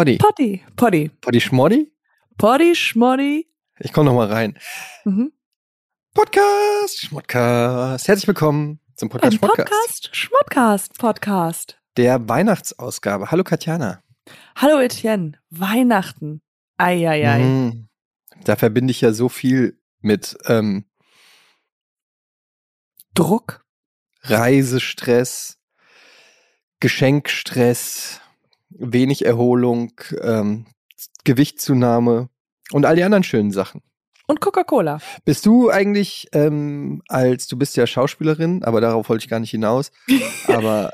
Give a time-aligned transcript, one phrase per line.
[0.00, 0.16] Poddy.
[0.16, 0.64] Poddy.
[0.76, 1.10] Poddy.
[1.20, 1.92] Poddy Schmoddy?
[2.38, 3.46] Poddy, Schmoddy.
[3.80, 4.58] Ich komme noch mal rein.
[5.04, 5.30] Mhm.
[6.14, 8.08] Podcast, Schmodcast.
[8.08, 9.68] Herzlich willkommen zum Podcast Ein Schmodcast.
[9.68, 11.78] Podcast, Schmodcast, Podcast.
[11.98, 13.30] Der Weihnachtsausgabe.
[13.30, 14.02] Hallo Katjana.
[14.56, 15.38] Hallo Etienne.
[15.50, 16.40] Weihnachten.
[16.78, 17.40] Eieiei.
[17.40, 17.88] Mhm.
[18.44, 20.86] Da verbinde ich ja so viel mit ähm,
[23.12, 23.66] Druck.
[24.22, 25.58] Reisestress,
[26.80, 28.22] Geschenkstress,
[28.70, 29.92] wenig Erholung,
[30.22, 30.66] ähm,
[31.24, 32.28] Gewichtszunahme
[32.72, 33.82] und all die anderen schönen Sachen.
[34.26, 35.00] Und Coca-Cola.
[35.24, 39.50] Bist du eigentlich ähm, als, du bist ja Schauspielerin, aber darauf wollte ich gar nicht
[39.50, 39.90] hinaus,
[40.46, 40.90] aber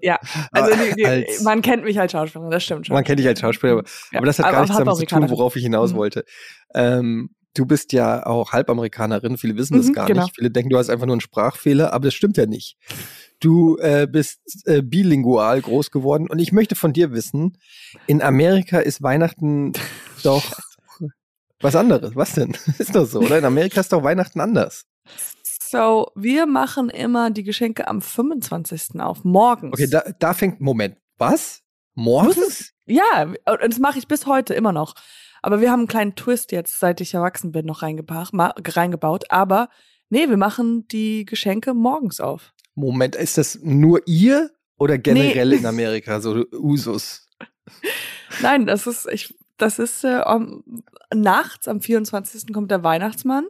[0.00, 0.18] Ja,
[0.52, 2.94] also die, die, als- man kennt mich als Schauspielerin, das stimmt schon.
[2.94, 5.04] man kennt dich als Schauspieler, aber, Ja, aber das hat aber gar nichts damit zu
[5.06, 5.96] tun, worauf ich hinaus Mhm.
[5.96, 6.24] wollte.
[6.74, 10.22] Ähm, du bist ja auch Halbamerikanerin, viele wissen das Mhm, gar genau.
[10.22, 10.36] nicht.
[10.36, 12.78] Viele denken, du hast einfach nur einen Sprachfehler, aber das stimmt ja nicht.
[13.40, 17.58] Du äh, bist äh, bilingual groß geworden und ich möchte von dir wissen,
[18.06, 19.72] in Amerika ist Weihnachten
[20.22, 20.44] doch
[21.60, 22.14] was anderes.
[22.14, 22.56] Was denn?
[22.78, 23.38] Ist doch so, oder?
[23.38, 24.86] In Amerika ist doch Weihnachten anders.
[25.60, 29.00] So, wir machen immer die Geschenke am 25.
[29.00, 29.72] auf, morgens.
[29.72, 31.62] Okay, da, da fängt, Moment, was?
[31.94, 32.72] Morgens?
[32.86, 34.94] Ja, und das mache ich bis heute immer noch.
[35.42, 39.30] Aber wir haben einen kleinen Twist jetzt, seit ich erwachsen bin, noch reingebaut.
[39.30, 39.68] Aber
[40.08, 42.54] nee, wir machen die Geschenke morgens auf.
[42.80, 45.56] Moment, ist das nur ihr oder generell Nee.
[45.56, 47.28] in Amerika so Usus?
[48.42, 50.62] Nein, das ist, ich, das ist äh, am,
[51.12, 52.52] nachts, am 24.
[52.52, 53.46] kommt der Weihnachtsmann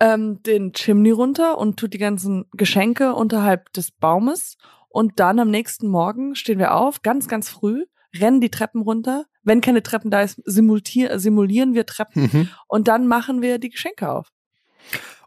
[0.00, 4.56] ähm, den Chimney runter und tut die ganzen Geschenke unterhalb des Baumes.
[4.88, 9.24] Und dann am nächsten Morgen stehen wir auf, ganz, ganz früh, rennen die Treppen runter.
[9.42, 12.48] Wenn keine Treppen da ist, simulieren wir Treppen Mhm.
[12.68, 14.28] und dann machen wir die Geschenke auf.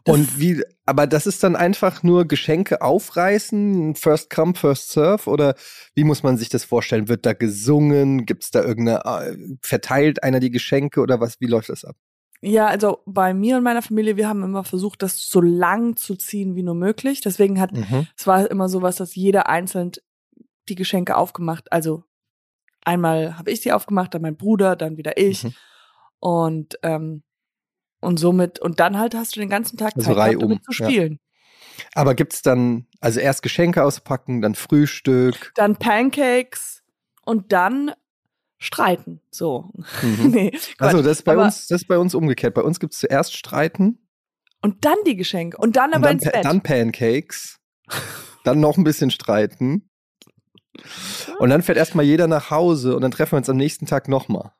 [0.06, 5.54] Und wie, aber das ist dann einfach nur Geschenke aufreißen, first come, first serve oder
[5.94, 7.08] wie muss man sich das vorstellen?
[7.08, 8.24] Wird da gesungen?
[8.26, 11.96] Gibt es da irgendeine, äh, verteilt einer die Geschenke oder was, wie läuft das ab?
[12.42, 16.16] Ja, also bei mir und meiner Familie, wir haben immer versucht, das so lang zu
[16.16, 17.20] ziehen wie nur möglich.
[17.20, 18.06] Deswegen hat Mhm.
[18.16, 19.92] es war immer sowas, dass jeder einzeln
[20.68, 21.70] die Geschenke aufgemacht.
[21.70, 22.04] Also
[22.82, 25.54] einmal habe ich sie aufgemacht, dann mein Bruder, dann wieder ich Mhm.
[26.20, 27.22] und ähm,
[28.00, 30.72] und somit und dann halt hast du den ganzen Tag Also Zeit gehabt, damit zu
[30.82, 30.88] ja.
[30.90, 31.18] spielen.
[31.94, 35.52] Aber gibt's dann, also erst Geschenke auspacken, dann Frühstück?
[35.54, 36.82] Dann Pancakes
[37.24, 37.92] und dann
[38.58, 39.20] streiten.
[39.30, 39.70] So.
[40.02, 40.30] Mhm.
[40.30, 42.54] nee, Also das ist bei Aber- uns, das ist bei uns umgekehrt.
[42.54, 43.98] Bei uns gibt's zuerst Streiten,
[44.62, 46.44] Und dann die Geschenke und dann und aber dann, ins Bett.
[46.44, 47.58] dann Pancakes,
[48.44, 49.88] dann noch ein bisschen streiten.
[51.38, 54.08] Und dann fährt erstmal jeder nach Hause und dann treffen wir uns am nächsten Tag
[54.08, 54.52] nochmal.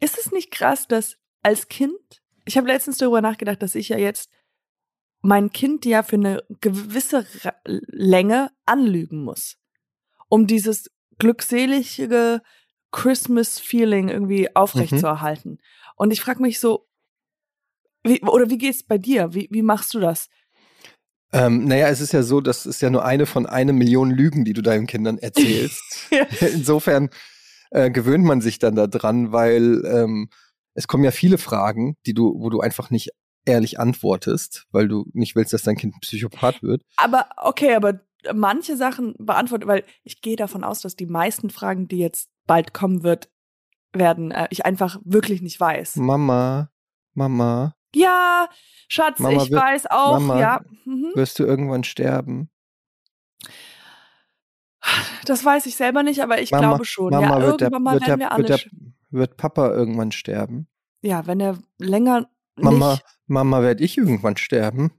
[0.00, 3.98] Ist es nicht krass, dass als Kind, ich habe letztens darüber nachgedacht, dass ich ja
[3.98, 4.30] jetzt
[5.20, 7.26] mein Kind ja für eine gewisse
[7.64, 9.56] Länge anlügen muss,
[10.28, 12.42] um dieses glückselige
[12.90, 15.58] Christmas-Feeling irgendwie aufrechtzuerhalten.
[15.96, 16.88] Und ich frage mich so,
[18.04, 19.32] wie, oder wie geht's bei dir?
[19.32, 20.28] Wie, wie machst du das?
[21.32, 24.44] Ähm, naja, es ist ja so, das ist ja nur eine von einer Million Lügen,
[24.44, 26.08] die du deinen Kindern erzählst.
[26.10, 26.26] Ja.
[26.40, 27.08] Insofern
[27.70, 30.28] äh, gewöhnt man sich dann daran, weil ähm,
[30.74, 33.10] es kommen ja viele Fragen, die du, wo du einfach nicht
[33.44, 36.82] ehrlich antwortest, weil du nicht willst, dass dein Kind ein Psychopath wird.
[36.96, 38.00] Aber okay, aber
[38.32, 42.72] manche Sachen beantworten, weil ich gehe davon aus, dass die meisten Fragen, die jetzt bald
[42.72, 43.28] kommen wird,
[43.92, 45.96] werden, äh, ich einfach wirklich nicht weiß.
[45.96, 46.70] Mama,
[47.14, 48.48] Mama, Ja,
[48.88, 50.60] Schatz, Mama ich wird- weiß auch, Mama- ja.
[50.84, 51.10] Mhm.
[51.14, 52.48] wirst du irgendwann sterben?
[55.26, 57.10] Das weiß ich selber nicht, aber ich Mama- glaube schon.
[57.10, 58.44] Mama, ja, wird, der, irgendwann mal wird, werden der, wir wird, alle.
[58.46, 58.70] der, sch-
[59.12, 60.68] wird Papa irgendwann sterben?
[61.02, 63.04] ja, wenn er länger Mama, nicht.
[63.26, 64.90] Mama, werd ich irgendwann sterben?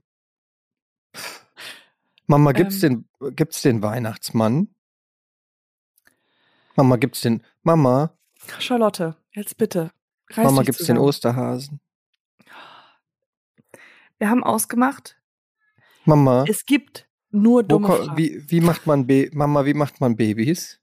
[2.26, 3.06] Mama, gibt's Ähm.
[3.20, 4.74] den, gibt's den Weihnachtsmann?
[6.76, 8.18] Mama, gibt's den, Mama,
[8.58, 9.92] Charlotte, jetzt bitte.
[10.30, 11.00] Reiß Mama, gibt's den zusammen.
[11.08, 11.80] Osterhasen?
[14.18, 15.16] Wir haben ausgemacht,
[16.04, 18.16] Mama, es gibt nur dumme Fragen.
[18.16, 20.80] wie, wie macht man, Ba- Mama, wie macht man Babys?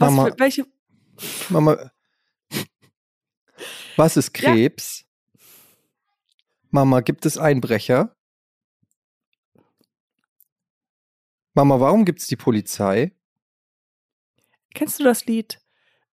[0.00, 0.66] Was Mama, für, welche?
[1.50, 1.92] Mama,
[3.96, 4.52] was ist Ja.
[4.52, 5.04] Krebs?
[6.70, 8.16] Mama, gibt es Einbrecher?
[11.52, 13.12] Mama, warum gibt's die Polizei?
[14.72, 15.60] Kennst du das Lied?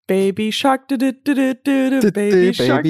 [0.06, 2.86] Baby Shark, du, du, du, du, du, du, Baby Shark.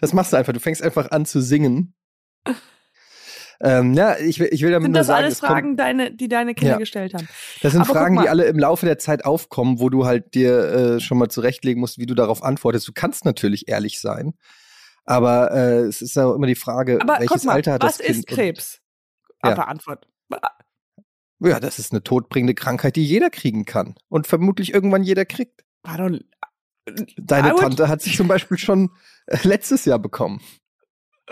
[0.00, 0.52] Das machst du einfach.
[0.52, 1.94] Du fängst einfach an zu singen.
[3.60, 5.76] Ähm, ja, ich will, ich will damit Sind nur das sagen, alles es kommt- Fragen,
[5.76, 6.78] deine, die deine Kinder Ja.
[6.78, 7.26] gestellt haben?
[7.62, 10.58] Das sind Aber Fragen, die alle im Laufe der Zeit aufkommen, wo du halt dir
[10.96, 12.86] äh, schon mal zurechtlegen musst, wie du darauf antwortest.
[12.86, 14.34] Du kannst natürlich ehrlich sein,
[15.04, 18.06] aber äh, es ist ja immer die Frage, Aber welches mal, Alter hat was das
[18.06, 18.18] Kind?
[18.18, 18.80] ist Krebs?
[19.44, 19.52] Ja.
[19.52, 20.06] Aber Antwort.
[21.40, 25.64] Ja, das ist eine todbringende Krankheit, die jeder kriegen kann und vermutlich irgendwann jeder kriegt.
[25.82, 26.20] Pardon.
[27.18, 28.90] Deine I would- Tante hat sich zum Beispiel schon
[29.26, 30.40] äh, letztes Jahr bekommen.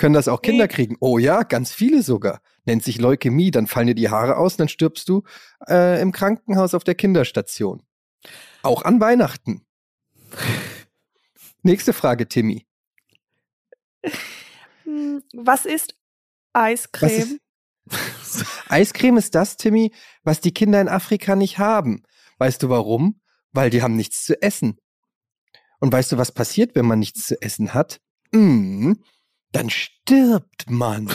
[0.00, 0.72] Können das auch Kinder Nee.
[0.72, 0.96] kriegen?
[1.00, 2.40] Oh ja, ganz viele sogar.
[2.64, 5.24] Nennt sich Leukämie, dann fallen dir die Haare aus, dann stirbst du
[5.68, 7.82] äh, im Krankenhaus auf der Kinderstation.
[8.62, 9.60] Auch an Weihnachten.
[11.62, 12.66] Nächste Frage, Timmy.
[14.84, 15.94] Hm, Was ist
[16.54, 17.38] Was Eiscreme?
[17.86, 19.92] ist, Eiscreme ist das, Timmy,
[20.22, 22.04] was die Kinder in Afrika nicht haben.
[22.38, 23.20] Weißt du warum?
[23.52, 24.78] Weil die haben nichts zu essen.
[25.78, 28.00] Und weißt du, was passiert, wenn man nichts zu essen hat?
[28.32, 28.92] Mm,
[29.52, 31.10] dann stirbt man.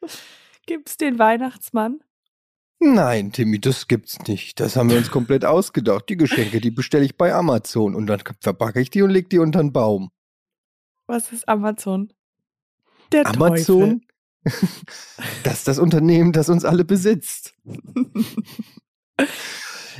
[0.66, 2.00] Gibt's den Weihnachtsmann?
[2.80, 4.60] Nein, Timmy, das gibt's nicht.
[4.60, 6.08] Das haben wir uns komplett ausgedacht.
[6.08, 9.38] Die Geschenke, die bestelle ich bei Amazon und dann verpacke ich die und leg die
[9.38, 10.10] unter den Baum.
[11.06, 12.12] Was ist Amazon?
[13.12, 14.02] Der Amazon?
[15.42, 17.54] Das ist das Unternehmen, das uns alle besitzt.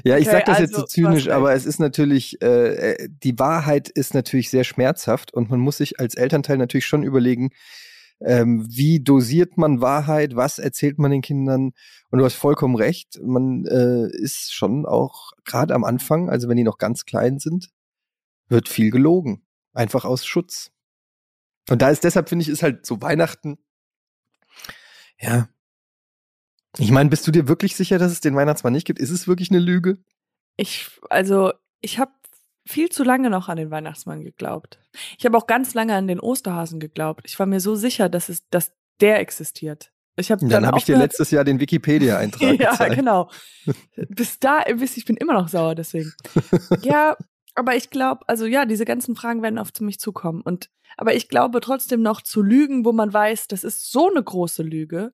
[0.02, 2.40] Ja, ich Okay, sag das jetzt also, so du hast zynisch, aber es ist natürlich,
[2.42, 6.86] äh, äh, die Wahrheit ist natürlich sehr schmerzhaft und man muss sich als Elternteil natürlich
[6.86, 7.50] schon überlegen,
[8.20, 11.72] ähm, wie dosiert man Wahrheit, was erzählt man den Kindern
[12.10, 16.56] und du hast vollkommen recht, man äh, ist schon auch gerade am Anfang, also wenn
[16.56, 17.70] die noch ganz klein sind,
[18.48, 20.70] wird viel gelogen, einfach aus Schutz.
[21.70, 23.58] Und da ist deshalb, finde ich, ist halt so Weihnachten,
[25.20, 25.48] ja.
[26.78, 28.98] Ich meine, bist du dir wirklich sicher, dass es den Weihnachtsmann nicht gibt?
[28.98, 29.98] Ist es wirklich eine Lüge?
[30.56, 32.12] Ich, also, ich habe
[32.66, 34.78] viel zu lange noch an den Weihnachtsmann geglaubt.
[35.18, 37.22] Ich habe auch ganz lange an den Osterhasen geglaubt.
[37.26, 39.92] Ich war mir so sicher, dass es, dass der existiert.
[40.16, 42.96] Ich habe Dann, dann, habe ich dir letztes Jahr den Wikipedia-Eintrag ja, gezeigt.
[42.96, 43.30] genau.
[44.08, 46.12] Bis da, bis ich bin immer noch sauer deswegen.
[46.82, 47.16] ja,
[47.54, 50.40] aber ich glaube, also ja, diese ganzen Fragen werden auf mich zukommen.
[50.40, 54.22] Und aber ich glaube trotzdem noch zu lügen, wo man weiß, das ist so eine
[54.22, 55.12] große Lüge.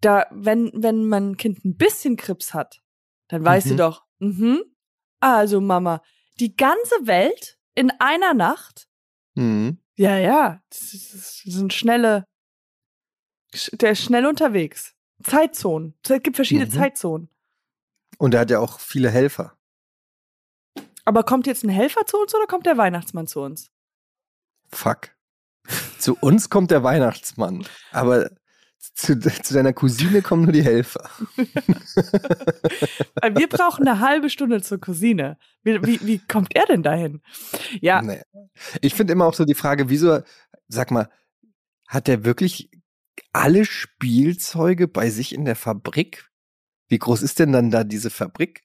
[0.00, 2.82] Da, wenn wenn mein Kind ein bisschen Krebs hat,
[3.28, 3.70] dann weißt Mhm.
[3.70, 4.62] du doch, mhm,
[5.20, 6.02] also Mama,
[6.38, 8.88] die ganze Welt in einer Nacht.
[9.34, 9.78] Mhm.
[9.96, 10.90] Ja, ja, das,
[11.44, 12.24] sind schnelle,
[13.72, 14.94] der ist schnell unterwegs.
[15.22, 15.94] Zeitzonen.
[16.08, 16.70] Es gibt verschiedene Mhm.
[16.72, 17.28] Zeitzonen.
[18.16, 19.56] Und er hat ja auch viele Helfer.
[21.04, 23.70] Aber kommt jetzt ein Helfer zu uns oder kommt der Weihnachtsmann zu uns?
[24.72, 25.10] Fuck.
[25.98, 28.30] Zu uns kommt der Weihnachtsmann, aber
[28.80, 31.08] zu, zu deiner Cousine kommen nur die Helfer.
[31.36, 35.38] Wir brauchen eine halbe Stunde zur Cousine.
[35.62, 37.20] Wie, wie, wie kommt er denn dahin?
[37.80, 38.22] Ja, Nee.
[38.80, 40.20] Ich finde immer auch so die Frage, wieso,
[40.68, 41.08] sag mal,
[41.88, 42.70] hat der wirklich
[43.32, 46.30] alle Spielzeuge bei sich in der Fabrik?
[46.88, 48.62] Wie groß ist denn dann da diese Fabrik?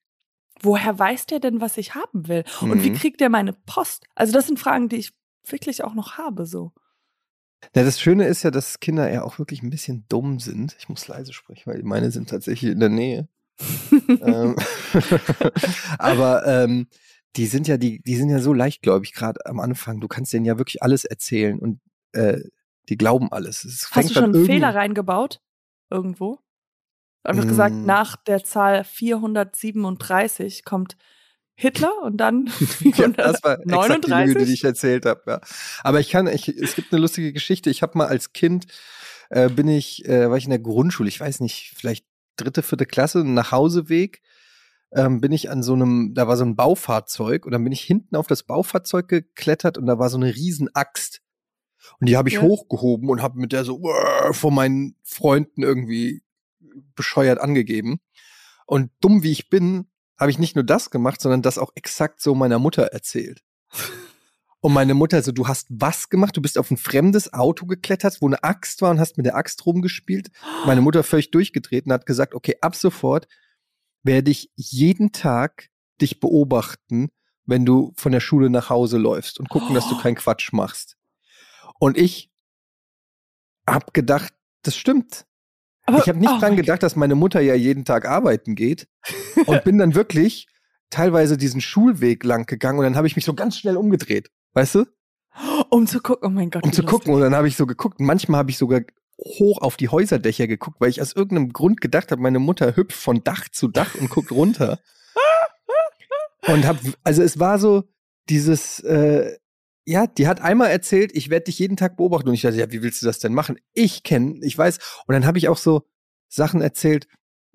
[0.62, 2.45] woher weiß der denn, was ich haben will?
[2.62, 2.95] Und wie Mhm.
[2.95, 4.07] kriegt der meine Post?
[4.15, 5.12] Also das sind Fragen, die ich
[5.45, 6.71] wirklich auch noch habe, so.
[7.75, 10.75] Ja, das Schöne ist ja, dass Kinder ja auch wirklich ein bisschen dumm sind.
[10.79, 13.27] Ich muss leise sprechen, weil meine sind tatsächlich in der Nähe.
[14.07, 14.55] ähm,
[15.97, 16.87] aber ähm,
[17.35, 20.00] die sind ja, die, die sind ja so leichtgläubig, gerade am Anfang.
[20.00, 21.81] Du kannst denen ja wirklich alles erzählen und
[22.13, 22.39] äh,
[22.89, 23.63] die glauben alles.
[23.65, 25.41] Es Hast du schon einen Fehler reingebaut?
[25.89, 26.39] Irgendwo?
[27.24, 27.85] Einfach gesagt, Mm.
[27.85, 30.95] nach der Zahl 437 kommt
[31.55, 32.50] Hitler und dann
[32.83, 34.47] Ja, das war exakt die Lüge, 39?
[34.47, 35.21] die ich erzählt habe.
[35.27, 35.41] Ja.
[35.83, 37.69] Aber ich kann, ich, es gibt eine lustige Geschichte.
[37.69, 38.65] Ich habe mal als Kind
[39.29, 42.05] äh, bin ich, äh, war ich in der Grundschule, ich weiß nicht, vielleicht
[42.38, 44.21] dritte, vierte Klasse, nach Hauseweg,
[44.91, 47.81] ähm, bin ich an so einem, da war so ein Baufahrzeug und dann bin ich
[47.81, 51.21] hinten auf das Baufahrzeug geklettert und da war so eine riesen Axt.
[52.00, 52.41] Und die habe ich Ja.
[52.41, 53.81] hochgehoben und habe mit der so
[54.31, 56.24] vor meinen Freunden irgendwie
[56.95, 58.00] bescheuert angegeben.
[58.65, 62.22] Und dumm wie ich bin, habe ich nicht nur das gemacht, sondern das auch exakt
[62.22, 63.43] so meiner Mutter erzählt.
[64.62, 66.36] Und meine Mutter so, du hast was gemacht?
[66.36, 69.36] Du bist auf ein fremdes Auto geklettert, wo eine Axt war und hast mit der
[69.36, 70.31] Axt rumgespielt.
[70.65, 73.27] Meine Mutter völlig durchgedreht und hat gesagt, okay, ab sofort
[74.01, 75.69] werde ich jeden Tag
[76.01, 77.10] dich beobachten,
[77.45, 80.98] wenn du von der Schule nach Hause läufst und gucken, dass du keinen Quatsch machst.
[81.77, 82.31] Und ich
[83.67, 85.25] hab gedacht, das stimmt.
[85.86, 88.88] Aber- Ich habe nicht oh dran gedacht, dass meine Mutter ja jeden Tag arbeiten geht
[89.46, 90.48] und bin dann wirklich
[90.89, 94.75] teilweise diesen Schulweg lang gegangen und dann habe ich mich so ganz schnell umgedreht, weißt
[94.75, 94.86] du?
[95.70, 96.63] Um zu gucken, oh mein Gott.
[96.63, 97.00] Um zu lustig.
[97.00, 98.00] gucken und dann habe ich so geguckt.
[98.00, 98.82] Manchmal habe ich sogar
[99.18, 102.98] hoch auf die Häuserdächer geguckt, weil ich aus irgendeinem Grund gedacht habe, meine Mutter hüpft
[102.98, 104.80] von Dach zu Dach und guckt runter.
[106.48, 107.86] Und hab, also es war so
[108.30, 109.36] dieses, äh,
[109.86, 112.27] ja, die hat einmal erzählt, ich werde dich jeden Tag beobachten.
[112.27, 113.60] Und ich dachte, ja, wie willst du das denn machen?
[113.74, 114.80] Ich kenne, ich weiß.
[115.06, 115.88] Und dann habe ich auch so
[116.27, 117.08] Sachen erzählt,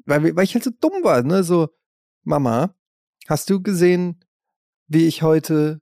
[0.06, 1.42] weil, weil ich halt so dumm war, ne?
[1.42, 1.70] So,
[2.22, 2.74] Mama,
[3.28, 4.24] hast du gesehen,
[4.86, 5.80] wie ich heute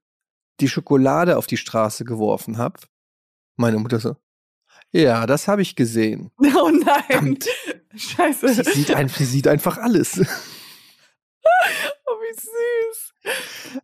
[0.61, 2.81] die Schokolade auf die Straße geworfen habe?
[3.57, 4.17] Meine Mutter so,
[4.93, 6.31] Ja, das habe ich gesehen.
[6.61, 7.03] Oh nein.
[7.09, 7.47] Verdammt.
[7.95, 8.55] Scheiße.
[8.55, 10.21] Sie sieht, ein, sie sieht einfach alles.
[12.11, 13.08] Oh, wie süß.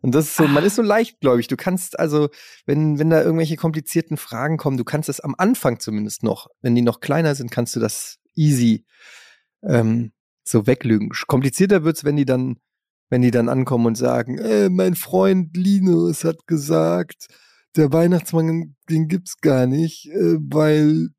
[0.01, 1.47] Und das ist so, man ist so leichtgläubig.
[1.47, 2.29] Du kannst also,
[2.65, 6.75] wenn, wenn da irgendwelche komplizierten Fragen kommen, du kannst das am Anfang zumindest noch, wenn
[6.75, 8.85] die noch kleiner sind, kannst du das easy
[9.63, 10.11] ähm,
[10.43, 11.11] so weglügen.
[11.27, 12.57] Komplizierter wird's, wenn die dann,
[13.09, 17.27] wenn die dann ankommen und sagen, äh, mein Freund Linus hat gesagt,
[17.75, 21.09] der Weihnachtsmann, den gibt's gar nicht, äh, weil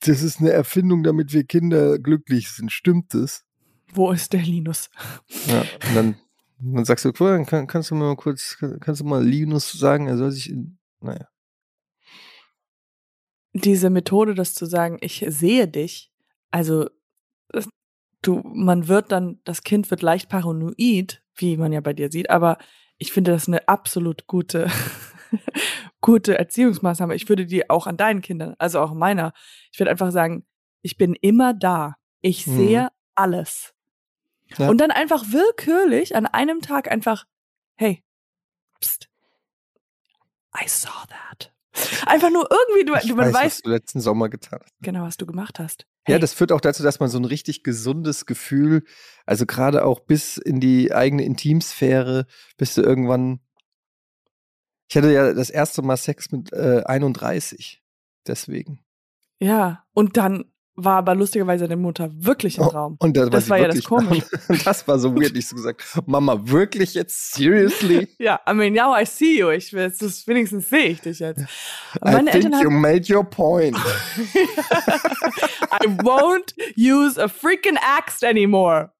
[0.00, 2.72] das ist eine Erfindung, damit wir Kinder glücklich sind.
[2.72, 3.44] Stimmt das?
[3.92, 4.90] Wo ist der Linus?
[5.46, 6.16] Ja, und dann,
[6.62, 10.16] dann sagst du, cool, kann, kannst du mal kurz, kannst du mal Linus sagen, er
[10.16, 11.28] soll sich in, naja.
[13.54, 16.10] Diese Methode, das zu sagen, ich sehe dich,
[16.50, 16.88] also
[17.48, 17.68] das-
[18.22, 22.30] du, man wird dann, das Kind wird leicht paranoid, wie man ja bei dir sieht,
[22.30, 22.58] aber
[22.98, 24.68] ich finde das eine absolut gute,
[26.00, 27.14] gute Erziehungsmaßnahme.
[27.14, 29.32] Ich würde die auch an deinen Kindern, also auch meiner,
[29.70, 30.46] ich würde einfach sagen,
[30.82, 31.96] ich bin immer da.
[32.22, 32.52] Ich Mhm.
[32.52, 33.74] sehe alles.
[34.58, 34.68] Ja.
[34.68, 37.26] Und dann einfach willkürlich an einem Tag einfach,
[37.76, 38.02] hey,
[38.80, 39.08] pst,
[40.54, 41.52] I saw that.
[42.06, 44.74] Einfach nur irgendwie, du, Ich du man weiß, was weiß du letzten Sommer getan hast.
[44.82, 45.86] genau, was du gemacht hast.
[46.06, 48.84] Ja, Hey, das führt auch dazu, dass man so ein richtig gesundes Gefühl,
[49.24, 52.26] also gerade auch bis in die eigene Intimsphäre,
[52.58, 53.40] bist du irgendwann.
[54.90, 57.82] Ich hatte ja das erste Mal Sex mit äh, 31.
[58.26, 58.84] Deswegen.
[59.40, 62.96] ja, und dann war aber lustigerweise deine Mutter wirklich im Oh, Raum.
[62.98, 64.24] Und das, Das war, ja das wirklich-
[64.64, 67.32] Das war so weird, ich so gesagt, Mama, wirklich jetzt?
[67.34, 68.08] Seriously?
[68.18, 69.50] Ja, I mean, now I see you.
[69.50, 71.42] Ich will, das wenigstens sehe ich dich jetzt.
[72.04, 73.76] I think Eltern you made your point.
[75.72, 78.92] I won't use a freaking axe anymore.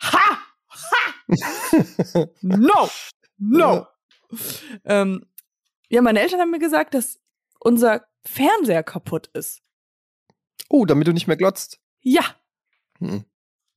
[0.00, 0.38] ha!
[0.68, 1.14] Ha!
[2.42, 2.88] No!
[3.38, 3.86] No!
[4.84, 5.24] Ähm,
[5.88, 7.20] ja, meine Eltern haben mir gesagt, dass
[7.64, 9.62] unser Fernseher kaputt ist.
[10.68, 11.80] Oh, damit du nicht mehr glotzt.
[12.00, 12.22] Ja.
[12.98, 13.24] Hm.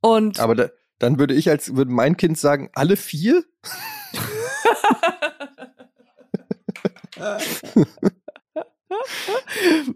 [0.02, 3.44] Und Aber da, dann würde ich als, würde mein Kind sagen, alle vier?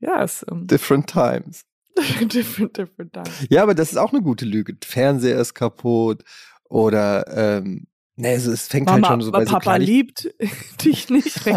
[0.00, 1.64] ja, ist ähm, Different times.
[2.20, 3.46] different, different times.
[3.50, 4.76] Ja, aber das ist auch eine gute Lüge.
[4.82, 6.24] Fernseher ist kaputt
[6.68, 7.86] oder ähm,
[8.20, 10.34] ne, es, es fängt halt Mama, schon so bei so Papa Kleinig- liebt
[10.84, 11.40] dich nicht.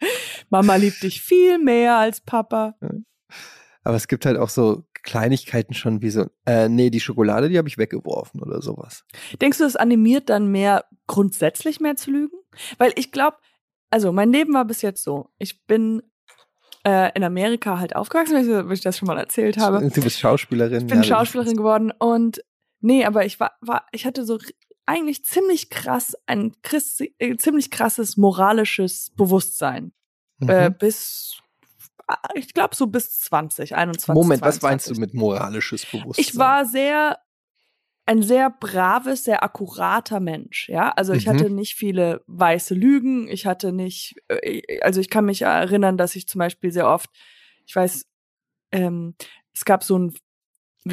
[0.00, 0.04] Nee.
[0.50, 2.74] Mama liebt dich viel mehr als Papa.
[3.82, 7.58] Aber es gibt halt auch so Kleinigkeiten schon wie so, äh, nee, die Schokolade, die
[7.58, 9.04] habe ich weggeworfen oder sowas.
[9.40, 12.36] Denkst du, das animiert dann mehr grundsätzlich mehr zu lügen?
[12.78, 13.38] Weil ich glaube,
[13.90, 15.30] also mein Leben war bis jetzt so.
[15.38, 16.02] Ich bin
[16.84, 19.88] äh, in Amerika halt aufgewachsen, wie ich das schon mal erzählt habe.
[19.88, 20.82] Du bist Schauspielerin.
[20.82, 22.42] Ich bin ja, Schauspielerin geworden und
[22.80, 24.38] nee, aber ich war, war ich hatte so
[24.88, 29.92] eigentlich ziemlich krass ein Christ, äh, ziemlich krasses moralisches Bewusstsein
[30.40, 30.50] Mhm.
[30.50, 31.40] äh, bis
[32.06, 34.14] ah, ich glaube so bis 20, 21.
[34.14, 34.62] Moment, was 22.
[34.62, 36.24] meinst du mit moralisches Bewusstsein?
[36.26, 37.18] Ich war sehr
[38.06, 40.90] ein sehr braves, sehr akkurater Mensch, ja.
[40.92, 41.30] Also ich Mhm.
[41.30, 43.28] hatte nicht viele weiße Lügen.
[43.28, 47.10] Ich hatte nicht, äh, also ich kann mich erinnern, dass ich zum Beispiel sehr oft,
[47.66, 48.06] ich weiß,
[48.72, 49.14] ähm,
[49.52, 50.14] es gab so ein,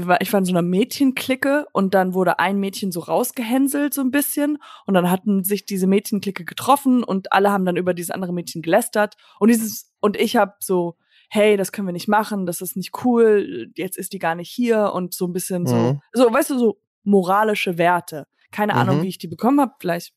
[0.08, 4.02] war- ich war in so einer Mädchenklicke und dann wurde ein Mädchen so rausgehänselt so
[4.02, 8.12] ein bisschen und dann hatten sich diese Mädchenklicke getroffen und alle haben dann über dieses
[8.12, 10.96] andere Mädchen gelästert und dieses und ich habe so
[11.30, 14.50] hey, das können wir nicht machen, das ist nicht cool, jetzt ist die gar nicht
[14.50, 16.02] hier und so ein bisschen so, Mhm.
[16.14, 18.28] so, weißt du, so moralische Werte.
[18.52, 19.02] Keine Ahnung, Mhm.
[19.04, 20.14] wie ich die bekommen habe, vielleicht.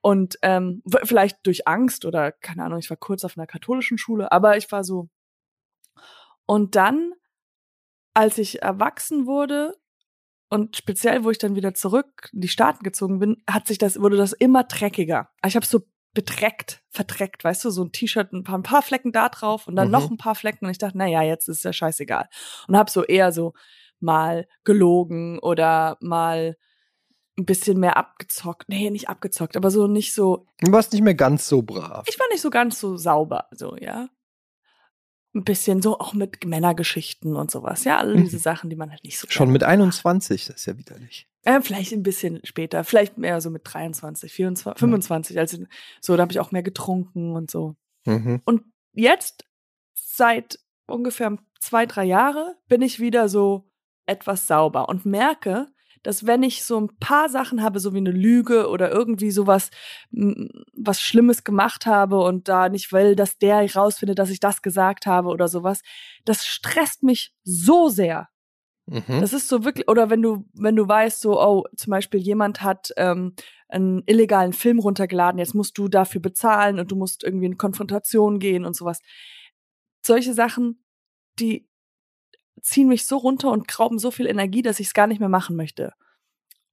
[0.00, 4.30] Und ähm, vielleicht durch Angst oder keine Ahnung, ich war kurz auf einer katholischen Schule,
[4.32, 5.08] aber ich war so.
[6.46, 7.12] Und dann,
[8.16, 9.74] als ich erwachsen wurde
[10.48, 14.00] und speziell, wo ich dann wieder zurück in die Staaten gezogen bin, hat sich das,
[14.00, 15.28] wurde das immer dreckiger.
[15.44, 15.80] Ich habe so
[16.14, 19.76] bedreckt, verdreckt, weißt du, so ein T-Shirt, ein paar, ein paar Flecken da drauf und
[19.76, 19.92] dann Mhm.
[19.92, 22.26] noch ein paar Flecken und ich dachte, na ja, jetzt ist ja scheißegal.
[22.68, 23.52] Und habe so eher so
[24.00, 26.56] mal gelogen oder mal
[27.38, 28.68] ein bisschen mehr abgezockt.
[28.70, 32.06] Nee, nicht abgezockt, aber so nicht so, Du warst nicht mehr ganz so brav.
[32.08, 34.08] ich war nicht so ganz so sauber, so, ja.
[35.36, 38.24] Ein bisschen so auch mit Männergeschichten und sowas, ja, alle Mhm.
[38.24, 39.70] diese Sachen, die man halt nicht so Schon mit macht.
[39.70, 41.28] 21, das ist ja widerlich.
[41.44, 45.58] Äh, vielleicht ein bisschen später, vielleicht mehr so mit 23, 24, 25, also
[46.00, 47.76] so, da habe ich auch mehr getrunken und so.
[48.06, 48.40] Mhm.
[48.46, 48.62] Und
[48.94, 49.44] jetzt,
[49.94, 53.70] seit ungefähr zwei, drei Jahre, bin ich wieder so
[54.06, 55.66] etwas sauber und merke,
[56.06, 59.70] dass wenn ich so ein paar Sachen habe, so wie eine Lüge oder irgendwie sowas,
[60.12, 65.06] was Schlimmes gemacht habe und da nicht will, dass der rausfindet, dass ich das gesagt
[65.06, 65.82] habe oder sowas,
[66.24, 68.28] das stresst mich so sehr.
[68.86, 69.20] Mhm.
[69.20, 72.62] Das ist so wirklich, oder wenn du, wenn du weißt, so, oh, zum Beispiel jemand
[72.62, 73.34] hat ähm,
[73.68, 78.38] einen illegalen Film runtergeladen, jetzt musst du dafür bezahlen und du musst irgendwie in Konfrontation
[78.38, 79.00] gehen und sowas.
[80.04, 80.84] Solche Sachen,
[81.40, 81.68] die
[82.62, 85.28] ziehen mich so runter und rauben so viel Energie, dass ich es gar nicht mehr
[85.28, 85.92] machen möchte.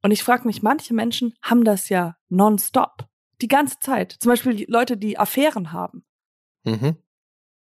[0.01, 3.07] Und ich frage mich, manche Menschen haben das ja nonstop,
[3.41, 4.17] die ganze Zeit.
[4.19, 6.05] Zum Beispiel die Leute, die Affären haben.
[6.65, 6.97] Mhm.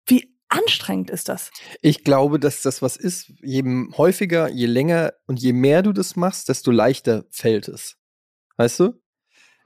[0.07, 1.51] Wie anstrengend ist das?
[1.81, 3.33] Ich glaube, dass das was ist.
[3.43, 3.63] Je
[3.97, 7.97] häufiger, je länger und je mehr du das machst, desto leichter fällt es.
[8.57, 9.01] Weißt du?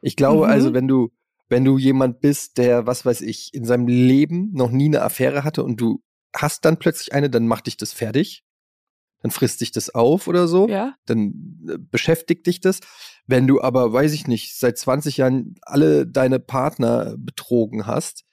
[0.02, 0.52] Ich glaube Mhm.
[0.52, 1.10] also, wenn du,
[1.48, 5.44] wenn du jemand bist, der, was weiß ich, in seinem Leben noch nie eine Affäre
[5.44, 6.02] hatte und du
[6.34, 8.44] hast dann plötzlich eine, dann macht dich das fertig.
[9.26, 10.68] Dann frisst dich das auf oder so.
[10.68, 10.94] Ja.
[11.04, 12.78] Dann äh, beschäftigt dich das.
[13.26, 18.24] Wenn du aber, weiß ich nicht, seit 20 Jahren alle deine Partner betrogen hast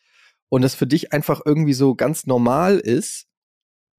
[0.49, 3.25] und das für dich einfach irgendwie so ganz normal ist,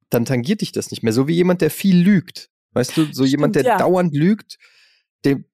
[0.08, 1.12] dann tangiert dich das nicht mehr.
[1.12, 2.48] So wie jemand, der viel lügt.
[2.74, 3.78] Weißt du, so jemand, der Stimmt, ja.
[3.78, 4.58] dauernd lügt,
[5.24, 5.46] dem,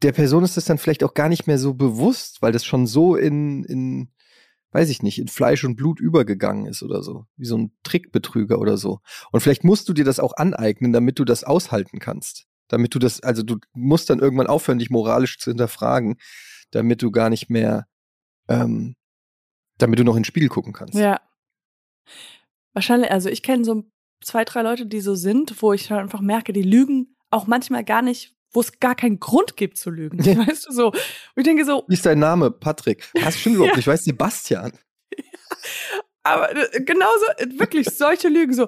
[0.00, 2.86] der Person ist das dann vielleicht auch gar nicht mehr so bewusst, weil das schon
[2.86, 4.08] so in, in,
[4.72, 7.26] weiß ich nicht, in Fleisch und Blut übergegangen ist oder so.
[7.36, 9.00] Wie so ein Trickbetrüger oder so.
[9.32, 12.46] Und vielleicht musst du dir das auch aneignen, damit du das aushalten kannst.
[12.68, 16.16] Damit du das, also du musst dann irgendwann aufhören, dich moralisch zu hinterfragen,
[16.70, 17.86] damit du gar nicht mehr,
[18.48, 18.96] ähm,
[19.78, 20.94] damit du noch ins Spiel gucken kannst.
[20.94, 21.20] Ja.
[22.72, 23.84] Wahrscheinlich, also ich kenne so
[24.22, 28.02] zwei, drei Leute, die so sind, wo ich einfach merke, die lügen auch manchmal gar
[28.02, 30.20] nicht, wo es gar keinen Grund gibt zu lügen.
[30.22, 30.46] Ja.
[30.48, 30.86] Weißt du so?
[30.88, 30.98] Und
[31.36, 32.50] ich denke so, Wie ist dein Name?
[32.50, 33.08] Patrick.
[33.14, 33.76] Das stimmt überhaupt Ja.
[33.76, 33.86] nicht.
[33.86, 34.72] Ich weiß Sebastian.
[36.22, 38.64] aber äh, genauso, äh, wirklich solche Lügen, so,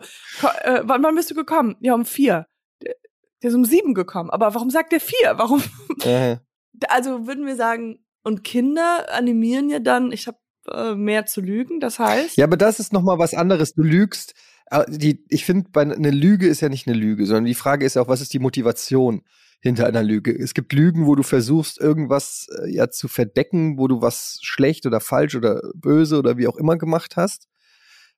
[0.63, 1.77] äh, wann, wann bist du gekommen?
[1.81, 2.47] Ja, um vier.
[2.83, 2.95] Der,
[3.41, 4.31] ist um sieben gekommen.
[4.31, 5.35] Aber warum sagt der vier?
[5.37, 5.63] Warum?
[6.05, 6.37] Äh,
[6.89, 10.39] Also würden wir sagen, und Kinder animieren ja dann, ich habe
[10.71, 12.37] äh, mehr zu lügen, das heißt.
[12.37, 13.73] Ja, aber das ist noch mal was anderes.
[13.75, 14.35] Du lügst.
[14.71, 17.95] äh, Die, ich finde, eine Lüge ist ja nicht eine Lüge, sondern die Frage ist
[17.95, 19.23] ja auch, was ist die Motivation
[19.61, 20.33] hinter einer Lüge?
[20.37, 24.87] Es gibt Lügen, wo du versuchst, irgendwas äh, ja zu verdecken, wo du was schlecht
[24.87, 27.49] oder falsch oder böse oder wie auch immer gemacht hast.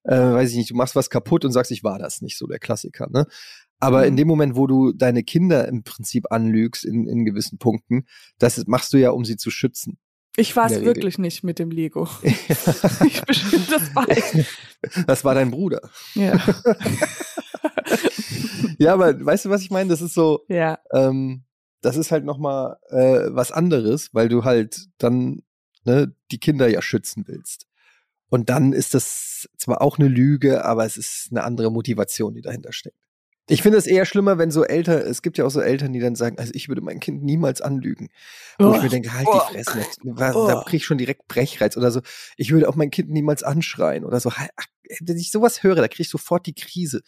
[0.05, 2.46] Äh, weiß ich nicht, du machst was kaputt und sagst, ich war das nicht, so
[2.46, 3.26] der Klassiker, ne?
[3.81, 4.09] Aber Mhm.
[4.09, 8.05] in dem Moment, wo du deine Kinder im Prinzip anlügst in, in gewissen Punkten,
[8.38, 9.98] das machst du ja, um sie zu schützen.
[10.37, 10.94] Ich war es der Regel.
[10.96, 12.09] wirklich nicht mit dem Lego.
[12.22, 14.44] ich bestimmt das weiß.
[15.07, 15.81] das war dein Bruder.
[16.14, 16.38] Ja.
[18.81, 19.90] Ja, aber weißt du, was ich meine?
[19.90, 20.79] Das ist so, ja.
[20.93, 21.45] ähm,
[21.83, 25.43] das ist halt noch mal äh, was anderes, weil du halt dann
[25.85, 27.66] ne, die Kinder ja schützen willst.
[28.29, 32.43] Und dann ist das zwar auch eine Lüge, aber es ist eine andere Motivation, die
[32.43, 32.97] dahinter steckt.
[33.49, 35.99] Ich finde es eher schlimmer, wenn so Eltern, es gibt ja auch so Eltern, die
[35.99, 38.09] dann sagen, also ich würde mein Kind niemals anlügen.
[38.59, 40.47] Wo ich mir denke, halt Oh die Fresse, Oh.
[40.47, 42.01] da krieg ich schon direkt Brechreiz oder so.
[42.37, 44.31] Ich würde auch mein Kind niemals anschreien oder so.
[45.01, 47.03] Wenn ich sowas höre, da kriege ich sofort die Krise.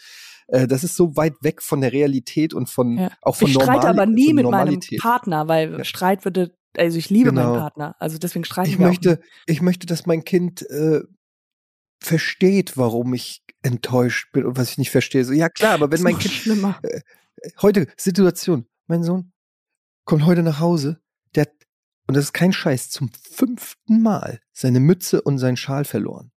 [0.49, 3.11] Äh, Das ist so weit weg von der Realität und von ja.
[3.23, 5.01] auch von Ich streite Normali- aber nie mit meinem Normalität.
[5.01, 5.85] Partner, weil Ja.
[5.85, 7.45] Streit würde, also ich liebe Genau.
[7.51, 7.97] meinen Partner.
[7.99, 11.01] Also deswegen streiten Ich wir möchte, ich möchte, dass mein Kind äh,
[12.01, 15.25] versteht, warum ich enttäuscht bin und was ich nicht verstehe.
[15.25, 16.81] So, ja klar, aber wenn mein Kind schlimmer.
[17.61, 19.33] heute Situation, mein Sohn
[20.05, 21.01] kommt heute nach Hause,
[21.37, 21.53] der hat,
[22.09, 26.33] und das ist kein Scheiß, zum fünften Mal seine Mütze und seinen Schal verloren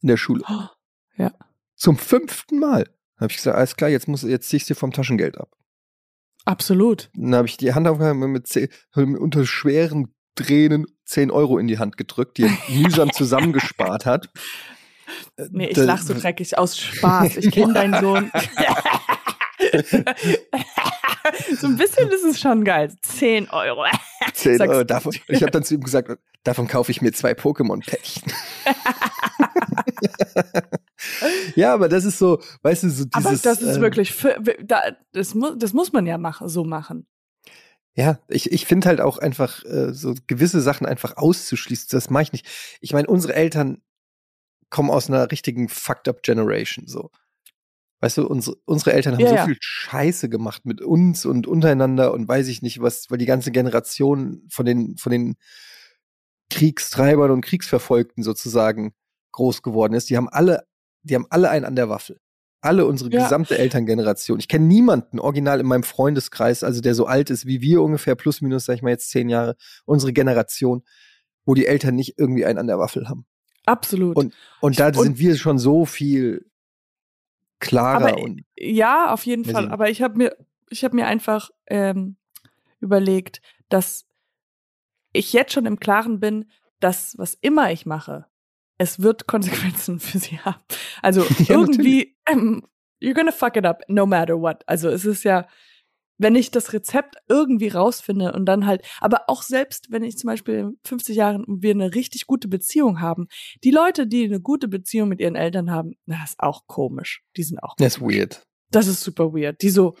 [0.00, 0.42] in der Schule.
[0.48, 0.68] Oh,
[1.16, 1.32] Ja.
[1.76, 2.88] Zum fünften Mal.
[3.20, 5.50] Habe ich gesagt, alles klar, jetzt muss, jetzt ziehst du vom Taschengeld ab.
[6.44, 7.10] Absolut.
[7.14, 11.78] Dann habe ich die Hand aufgehalten mit zehn, unter schweren Tränen 10 Euro in die
[11.78, 14.30] Hand gedrückt, die er mühsam zusammengespart hat.
[15.50, 17.36] Nee, ich da- lach so dreckig aus Spaß.
[17.36, 18.32] Ich kenne deinen Sohn.
[21.60, 22.94] so ein bisschen ist es schon geil.
[23.02, 23.84] 10 Euro.
[24.34, 25.14] 10 Sag's- Euro davon.
[25.28, 28.32] Ich habe dann zu ihm gesagt, davon kaufe ich mir zwei Pokémon-Päckchen.
[31.54, 33.26] ja, aber das ist so, weißt du, so dieses.
[33.26, 34.82] Aber das ist ähm, wirklich, für, da,
[35.12, 37.06] das, muss, das muss man ja machen, so machen.
[37.94, 42.24] Ja, ich, ich finde halt auch einfach, äh, so gewisse Sachen einfach auszuschließen, das mache
[42.24, 42.46] ich nicht.
[42.80, 43.82] Ich meine, unsere Eltern
[44.68, 47.10] kommen aus einer richtigen fucked up Generation, so.
[48.04, 49.44] Weißt du, unsere, unsere Eltern haben Ja, so ja.
[49.46, 53.50] viel Scheiße gemacht mit uns und untereinander und weiß ich nicht was, weil die ganze
[53.50, 55.36] Generation von den, von den
[56.50, 58.92] Kriegstreibern und Kriegsverfolgten sozusagen
[59.32, 60.10] groß geworden ist.
[60.10, 60.64] Die haben alle,
[61.02, 62.20] die haben alle einen an der Waffel.
[62.60, 63.22] Alle unsere Ja.
[63.22, 64.38] gesamte Elterngeneration.
[64.38, 68.16] Ich kenne niemanden original in meinem Freundeskreis, also der so alt ist wie wir ungefähr,
[68.16, 70.82] plus minus, sag ich mal jetzt zehn Jahre, unsere Generation,
[71.46, 73.24] wo die Eltern nicht irgendwie einen an der Waffel haben.
[73.64, 74.14] Absolut.
[74.16, 76.50] Und, und da Und- sind wir schon so viel
[77.64, 79.70] klarer Aber und ja, auf jeden Fall.
[79.70, 80.36] Aber ich habe mir,
[80.70, 82.16] ich habe mir einfach ähm,
[82.80, 84.06] überlegt, dass
[85.12, 86.50] ich jetzt schon im Klaren bin,
[86.80, 88.26] dass was immer ich mache,
[88.78, 90.60] es wird Konsequenzen für sie haben.
[91.02, 92.66] Also Ja, irgendwie, ähm,
[93.00, 94.62] you're gonna fuck it up, no matter what.
[94.66, 95.46] Also es ist ja,
[96.18, 100.28] wenn ich das Rezept irgendwie rausfinde und dann halt, aber auch selbst, wenn ich zum
[100.28, 103.26] Beispiel in 50 Jahren wir eine richtig gute Beziehung haben,
[103.64, 107.22] die Leute, die eine gute Beziehung mit ihren Eltern haben, das ist auch komisch.
[107.36, 107.74] Die sind auch.
[107.76, 108.46] Das ist weird.
[108.70, 109.60] Das ist super weird.
[109.62, 109.96] Die so,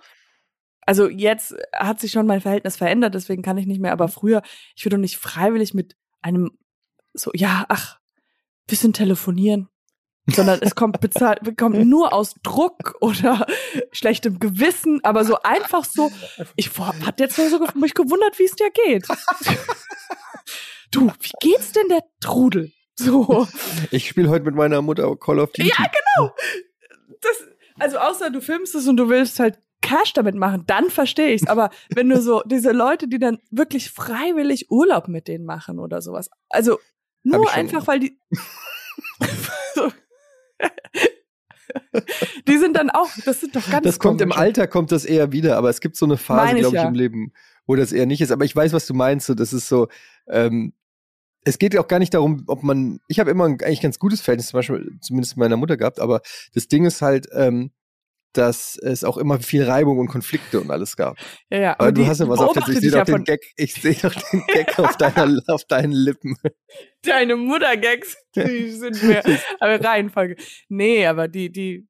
[0.82, 4.42] also jetzt hat sich schon mein Verhältnis verändert, deswegen kann ich nicht mehr, aber früher,
[4.76, 6.52] ich würde doch nicht freiwillig mit einem
[7.12, 8.00] so, ja, ach,
[8.66, 9.68] bisschen telefonieren
[10.26, 13.46] sondern es kommt bezahlt, kommt nur aus Druck oder
[13.92, 16.10] schlechtem Gewissen, aber so einfach so.
[16.56, 19.06] Ich hat jetzt so mich gewundert, wie es dir geht.
[20.90, 22.72] du, wie geht's denn der Trudel?
[22.96, 23.48] So.
[23.90, 25.68] Ich spiele heute mit meiner Mutter Call of Duty.
[25.68, 26.34] Ja, genau.
[27.20, 27.44] Das,
[27.78, 31.46] also außer du filmst es und du willst halt Cash damit machen, dann verstehe ich's.
[31.46, 36.00] Aber wenn du so diese Leute, die dann wirklich freiwillig Urlaub mit denen machen oder
[36.00, 36.78] sowas, also
[37.22, 38.18] nur einfach, weil die
[42.48, 45.32] die sind dann auch, das sind doch ganz Das kommt im Alter, kommt das eher
[45.32, 46.88] wieder, aber es gibt so eine Phase, glaube ich, ja.
[46.88, 47.32] im Leben,
[47.66, 48.32] wo das eher nicht ist.
[48.32, 49.26] Aber ich weiß, was du meinst.
[49.26, 49.88] So, das ist so,
[50.28, 50.72] ähm,
[51.44, 54.20] es geht auch gar nicht darum, ob man, ich habe immer ein eigentlich ganz gutes
[54.20, 56.20] Verhältnis, zum Beispiel, zumindest mit meiner Mutter gehabt, aber
[56.54, 57.70] das Ding ist halt, ähm,
[58.36, 61.16] dass es auch immer viel Reibung und Konflikte und alles gab.
[61.50, 61.72] Ja, ja.
[61.72, 63.94] Aber, aber du hast ja was auf der, ich sehe doch den Gag, ich sehe
[63.94, 66.36] doch den Gag auf deiner, auf deinen Lippen.
[67.02, 69.22] Deine Mutter-Gags, die sind mir,
[69.60, 70.36] aber Reihenfolge.
[70.68, 71.88] Nee, aber die, die,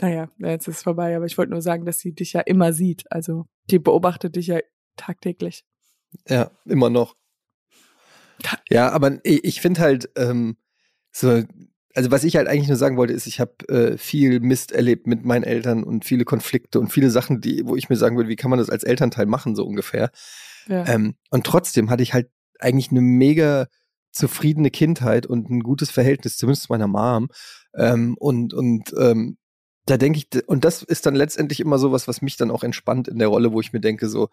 [0.00, 2.72] naja, jetzt ist es vorbei, aber ich wollte nur sagen, dass sie dich ja immer
[2.72, 3.04] sieht.
[3.10, 4.60] Also, die beobachtet dich ja
[4.96, 5.64] tagtäglich.
[6.28, 7.16] Ja, immer noch.
[8.68, 10.56] Ja, aber ich, ich finde halt, ähm,
[11.12, 11.42] so
[11.94, 15.06] also was ich halt eigentlich nur sagen wollte, ist, ich habe äh, viel Mist erlebt
[15.06, 18.28] mit meinen Eltern und viele Konflikte und viele Sachen, die, wo ich mir sagen würde,
[18.28, 20.10] wie kann man das als Elternteil machen, so ungefähr.
[20.68, 20.86] Ja.
[20.86, 23.66] Ähm, und trotzdem hatte ich halt eigentlich eine mega
[24.12, 27.28] zufriedene Kindheit und ein gutes Verhältnis, zumindest zu meiner Mom.
[27.74, 29.38] Ähm, und und ähm,
[29.90, 32.62] da denke ich, und das ist dann letztendlich immer so was, was mich dann auch
[32.62, 34.28] entspannt in der Rolle, wo ich mir denke, so,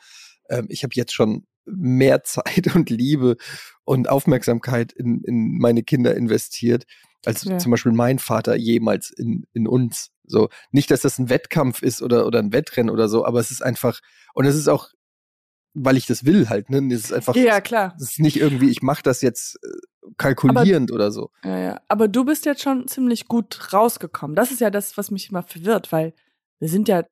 [0.49, 3.37] ähm, ich habe jetzt schon mehr Zeit und Liebe
[3.83, 6.85] und Aufmerksamkeit in, in meine Kinder investiert
[7.25, 7.57] als ja.
[7.57, 10.11] zum Beispiel mein Vater jemals in, in uns.
[10.25, 13.49] So, nicht, dass das ein Wettkampf ist oder, oder ein Wettrennen oder so, aber es
[13.49, 13.99] ist einfach,
[14.33, 14.89] und es ist auch,
[15.73, 16.93] weil ich das will halt, ne?
[16.93, 17.95] Es ist einfach, ja, klar.
[17.97, 19.67] Es ist nicht irgendwie, ich mache das jetzt äh,
[20.17, 21.31] kalkulierend aber, oder so.
[21.43, 21.81] Ja, ja.
[21.87, 24.35] Aber du bist jetzt schon ziemlich gut rausgekommen.
[24.35, 26.13] Das ist ja das, was mich immer verwirrt, weil
[26.59, 27.03] wir sind ja.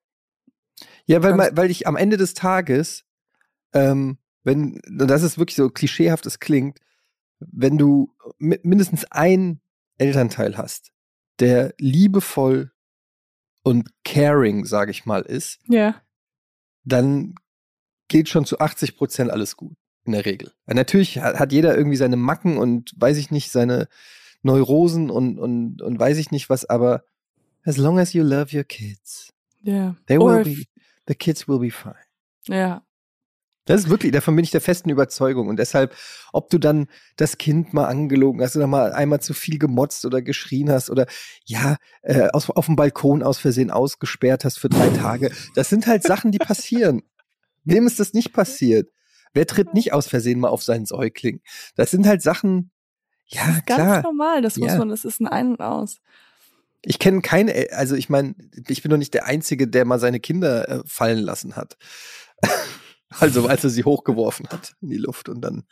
[1.06, 3.06] Ja, weil, weil ich am Ende des Tages,
[3.74, 6.80] ähm, wenn, das ist wirklich so klischeehaft es klingt,
[7.40, 9.62] wenn du mindestens ein
[9.98, 10.92] Elternteil hast,
[11.40, 12.72] der liebevoll
[13.64, 15.96] und caring, sage ich mal, ist, ja.
[16.84, 17.36] dann
[18.08, 20.52] geht schon zu 80 Prozent alles gut in der Regel.
[20.68, 23.88] natürlich hat jeder irgendwie seine Macken und weiß ich nicht, seine
[24.44, 27.04] Neurosen und, und, und weiß ich nicht was, aber
[27.64, 29.34] as long as you love your kids,
[29.66, 29.96] yeah.
[30.08, 30.66] they will be,
[31.08, 31.96] the kids will be fine.
[32.48, 32.84] Ja.
[33.66, 35.48] Das ist wirklich, davon bin ich der festen Überzeugung.
[35.48, 35.96] Und deshalb,
[36.32, 36.88] ob du dann
[37.18, 41.08] das Kind mal angelogen hast oder mal einmal zu viel gemotzt oder geschrien hast oder
[41.46, 45.88] ja, äh, aus, auf dem Balkon aus Versehen ausgesperrt hast für drei Tage, das sind
[45.88, 47.02] halt Sachen, die passieren.
[47.64, 48.92] Wem ist das nicht passiert?
[49.36, 51.42] Wer tritt nicht aus Versehen mal auf seinen Säugling?
[51.76, 52.72] Das sind halt Sachen,
[53.28, 53.78] ja, das ist klar.
[53.78, 54.78] Ganz normal, das muss ja.
[54.78, 56.00] man, das ist ein Ein und Aus.
[56.82, 58.36] Ich kenne keine, also ich meine,
[58.68, 61.78] ich bin doch nicht der Einzige, der mal seine Kinder äh, fallen lassen hat.
[63.20, 65.64] Also als er sie hochgeworfen hat in die Luft und dann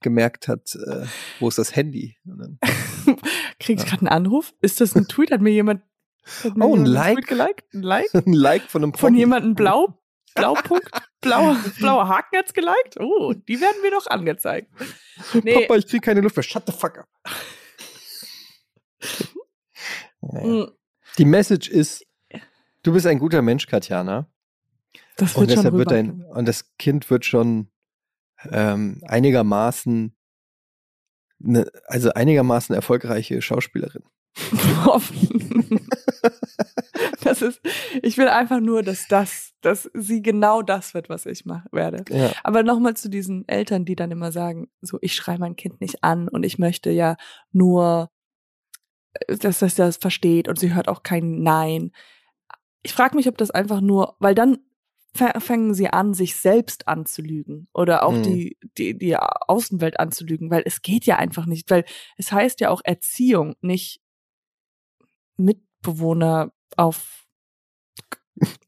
[0.00, 1.06] gemerkt hat, äh,
[1.40, 2.18] wo ist das Handy?
[2.24, 2.58] Dann,
[3.58, 3.88] Krieg ich ja.
[3.88, 4.54] gerade einen Anruf?
[4.60, 5.32] Ist das ein Tweet?
[5.32, 5.82] Hat mir jemand
[6.44, 7.26] hat mir oh, ein like?
[7.26, 7.64] Geliked?
[7.72, 8.14] Ein Like?
[8.14, 9.98] ein Like von einem Von jemandem blau?
[10.34, 10.90] Blaupunkt?
[11.24, 13.00] Blauer, blauer Haken hat's geliked?
[13.00, 14.70] Oh, die werden mir doch angezeigt.
[15.42, 15.66] Nee.
[15.66, 16.42] Papa, ich krieg keine Luft mehr.
[16.42, 17.08] Shut the fuck up.
[20.20, 20.46] naja.
[20.46, 20.70] Mm.
[21.18, 22.04] Die Message ist,
[22.82, 24.28] du bist ein guter Mensch, Katjana.
[25.16, 27.70] Das wird und deshalb schon wird dein, und das Kind wird schon
[28.50, 30.16] ähm, einigermaßen,
[31.38, 34.02] ne, also einigermaßen erfolgreiche Schauspielerin.
[37.24, 37.60] das ist,
[38.02, 42.04] ich will einfach nur, dass das, dass sie genau das wird, was ich machen werde.
[42.14, 42.32] Ja.
[42.42, 46.04] Aber nochmal zu diesen Eltern, die dann immer sagen, so, ich schreibe mein Kind nicht
[46.04, 47.16] an und ich möchte ja
[47.52, 48.10] nur,
[49.14, 51.92] äh, dass das das versteht und sie hört auch kein Nein.
[52.82, 54.58] Ich frage mich, ob das einfach nur, weil dann
[55.16, 58.22] fangen sie an, sich selbst anzulügen oder auch mhm.
[58.24, 61.84] die, die, die Außenwelt anzulügen, weil es geht ja einfach nicht, weil
[62.16, 64.00] es heißt ja auch Erziehung, nicht
[65.36, 67.24] Mitbewohner auf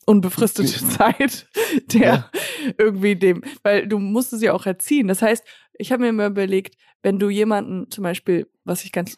[0.06, 1.48] unbefristete Zeit,
[1.92, 2.30] der ja.
[2.78, 5.08] irgendwie dem, weil du musst es ja auch erziehen.
[5.08, 9.16] Das heißt, ich habe mir immer überlegt, wenn du jemanden zum Beispiel, was ich ganz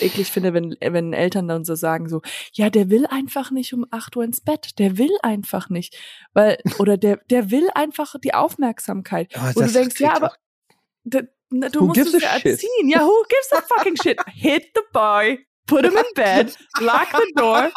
[0.00, 2.22] eklig finde, wenn, wenn Eltern dann so sagen so,
[2.52, 5.96] ja, der will einfach nicht um acht Uhr ins Bett, der will einfach nicht,
[6.32, 9.32] weil, oder der, der will einfach die Aufmerksamkeit.
[9.36, 10.36] Oh, Wo du das denkst, ja, aber doch-
[11.04, 12.88] d- n- du Who musst es ja erziehen.
[12.88, 14.20] Ja, who gives a fucking shit?
[14.32, 17.70] Hit the boy, put him in bed, lock the door.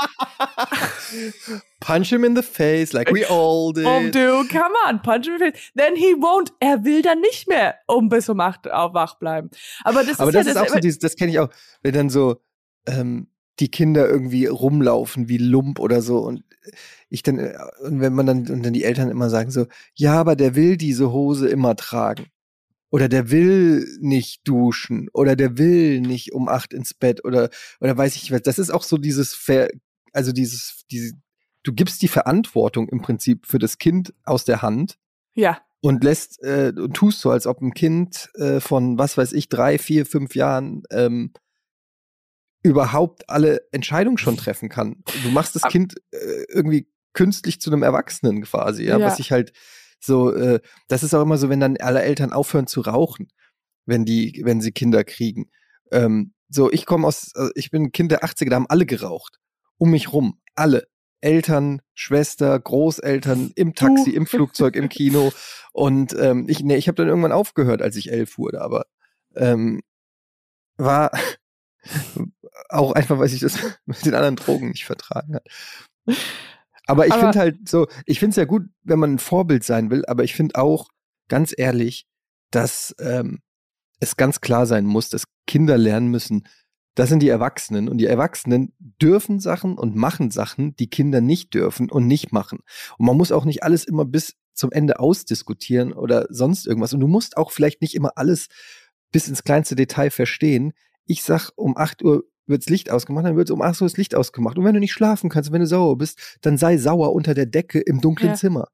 [1.79, 3.85] Punch him in the face, like we all did.
[3.85, 5.71] Oh, dude, come on, punch him in the face.
[5.75, 6.51] Then he won't.
[6.59, 9.51] Er will dann nicht mehr um bis um acht auf wach bleiben.
[9.83, 11.49] Aber das Aber ist das ja ist auch so dieses, das kenne ich auch,
[11.83, 12.41] wenn dann so
[12.87, 13.27] ähm,
[13.59, 16.43] die Kinder irgendwie rumlaufen wie Lump oder so und
[17.09, 20.13] ich dann, äh, und wenn man dann, und dann die Eltern immer sagen so, ja,
[20.13, 22.27] aber der will diese Hose immer tragen.
[22.91, 25.09] Oder der will nicht duschen.
[25.13, 27.23] Oder der will nicht um acht ins Bett.
[27.25, 27.49] Oder,
[27.79, 28.41] oder weiß ich was.
[28.41, 29.69] Das ist auch so dieses, Ver,
[30.11, 31.13] also dieses, diese,
[31.63, 34.97] du gibst die Verantwortung im Prinzip für das Kind aus der Hand
[35.33, 39.31] ja, und lässt äh, und tust so, als ob ein Kind äh, von was weiß
[39.33, 41.31] ich drei, vier, fünf Jahren ähm,
[42.63, 45.03] überhaupt alle Entscheidungen schon treffen kann.
[45.23, 49.05] Du machst das Kind äh, irgendwie künstlich zu einem Erwachsenen quasi, ja, Ja.
[49.05, 49.53] was ich halt
[50.03, 53.27] so, äh, das ist auch immer so, wenn dann alle Eltern aufhören zu rauchen,
[53.85, 55.49] wenn die, wenn sie Kinder kriegen.
[55.91, 59.37] Ähm, so, ich komme aus, äh, ich bin Kind der 80er, da haben alle geraucht.
[59.77, 60.39] Um mich rum.
[60.55, 60.87] Alle.
[61.21, 65.31] Eltern, Schwester, Großeltern, im Taxi, im Flugzeug, im Kino.
[65.71, 68.85] Und ähm, ich, nee, ich habe dann irgendwann aufgehört, als ich elf wurde, aber
[69.35, 69.81] ähm,
[70.77, 71.11] war
[72.69, 75.47] auch einfach, weil ich das mit den anderen Drogen nicht vertragen hat.
[76.91, 79.89] Aber ich finde halt so, ich finde es ja gut, wenn man ein Vorbild sein
[79.89, 80.89] will, aber ich finde auch,
[81.29, 82.05] ganz ehrlich,
[82.51, 83.39] dass ähm,
[84.01, 86.47] es ganz klar sein muss, dass Kinder lernen müssen,
[86.95, 91.53] das sind die Erwachsenen und die Erwachsenen dürfen Sachen und machen Sachen, die Kinder nicht
[91.53, 92.59] dürfen und nicht machen.
[92.97, 96.93] Und man muss auch nicht alles immer bis zum Ende ausdiskutieren oder sonst irgendwas.
[96.93, 98.47] Und du musst auch vielleicht nicht immer alles
[99.11, 100.73] bis ins kleinste Detail verstehen.
[101.05, 104.13] Ich sag, um 8 Uhr wird's Licht ausgemacht, dann wird's um 8 Uhr das Licht
[104.13, 104.59] ausgemacht.
[104.59, 107.47] Und wenn du nicht schlafen kannst, wenn du sauer bist, dann sei sauer unter der
[107.47, 108.35] Decke im dunklen Ja.
[108.35, 108.67] Zimmer.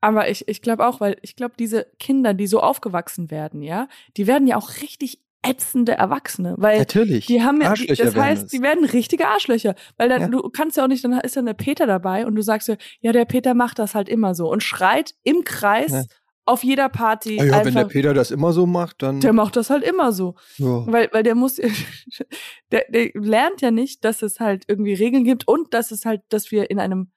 [0.00, 3.88] aber ich, ich glaube auch, weil ich glaube, diese Kinder, die so aufgewachsen werden, ja,
[4.16, 7.26] die werden ja auch richtig ätzende Erwachsene, weil Natürlich.
[7.26, 8.50] die haben ja, die, Arschlöcher das heißt, es.
[8.50, 10.28] die werden richtige Arschlöcher, weil dann, Ja.
[10.28, 12.76] du kannst ja auch nicht, dann ist dann der Peter dabei und du sagst ja,
[13.00, 16.02] ja, der Peter macht das halt immer so und schreit im Kreis Ja.
[16.44, 19.20] Auf jeder Party Ah ja, wenn der einfach, Peter das immer so macht, dann.
[19.20, 20.34] der macht das halt immer so.
[20.56, 20.84] ja.
[20.86, 21.56] Weil, weil der muss,
[22.72, 26.22] der, der lernt ja nicht, dass es halt irgendwie Regeln gibt und dass es halt,
[26.28, 27.10] dass wir in einem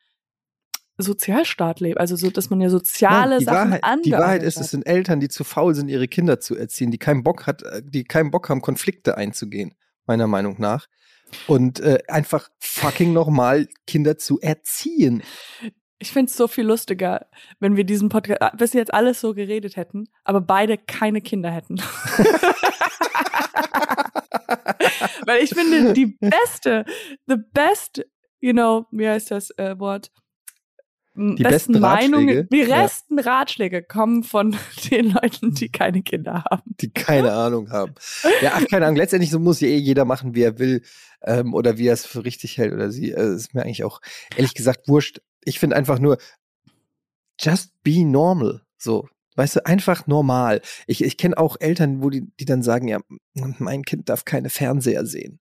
[0.98, 1.98] Sozialstaat leben.
[1.98, 4.84] Also so, dass man ja soziale Nein, die Sachen Wahrheit, die Wahrheit ist, es sind
[4.84, 8.04] Eltern, die zu faul sind, ihre Kinder zu erziehen, die keinen Bock hat, äh, die
[8.04, 9.74] keinen Bock haben, Konflikte einzugehen,
[10.06, 10.88] meiner Meinung nach.
[11.48, 15.24] Und äh, einfach fucking nochmal Kinder zu erziehen.
[15.98, 17.26] Ich find's so viel lustiger,
[17.60, 21.78] wenn wir diesen Podcast bis jetzt alles so geredet hätten, aber beide keine Kinder hätten.
[25.26, 26.86] Weil ich finde, die beste,
[27.28, 28.06] the best,
[28.40, 30.12] you know, wie heißt das äh, Wort?
[31.18, 32.46] Die besten Ratschläge?
[32.52, 32.82] die Ja.
[32.84, 34.58] besten Ratschläge kommen von
[34.92, 36.76] den Leuten, die keine Kinder haben.
[36.82, 37.94] die keine Ahnung haben.
[38.42, 38.98] Ja, ach, keine Ahnung.
[38.98, 40.84] Letztendlich so muss ja eh jeder machen, wie er will
[41.24, 43.12] ähm, oder wie er es für richtig hält oder sie.
[43.12, 44.02] Äh, ist mir eigentlich auch
[44.36, 45.22] ehrlich gesagt wurscht.
[45.46, 46.18] Ich finde einfach nur,
[47.40, 48.62] just be normal.
[48.78, 50.62] So, weißt du, einfach normal.
[50.88, 53.00] Ich, ich kenne auch Eltern, wo die, die dann sagen, ja,
[53.34, 55.40] mein Kind darf keine Fernseher sehen.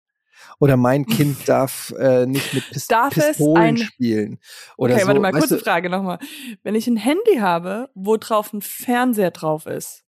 [0.60, 4.38] Oder mein Kind darf äh, nicht mit Pist Darf es Pistolen ein- spielen.
[4.76, 5.08] Oder okay, so.
[5.08, 6.18] warte mal, weißt kurze du, Frage nochmal.
[6.62, 10.04] Wenn ich ein Handy habe, wo drauf ein Fernseher drauf ist,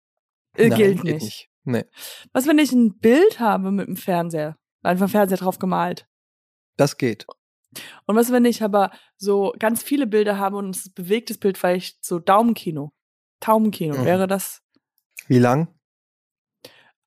[0.55, 1.49] äh, Nein, gilt geht nicht.
[1.63, 1.85] Nee,
[2.33, 4.57] Was, wenn ich ein Bild habe mit dem Fernseher?
[4.83, 6.07] Einfach Fernseher drauf gemalt.
[6.77, 7.27] das geht.
[8.05, 12.03] Und was, wenn ich aber so ganz viele Bilder habe und es bewegtes Bild, vielleicht
[12.03, 12.91] so Daumenkino,
[13.39, 14.05] Taumenkino, Mhm.
[14.05, 14.61] wäre das
[15.27, 15.73] Wie lang?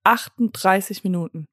[0.04, 1.46] 38 Minuten.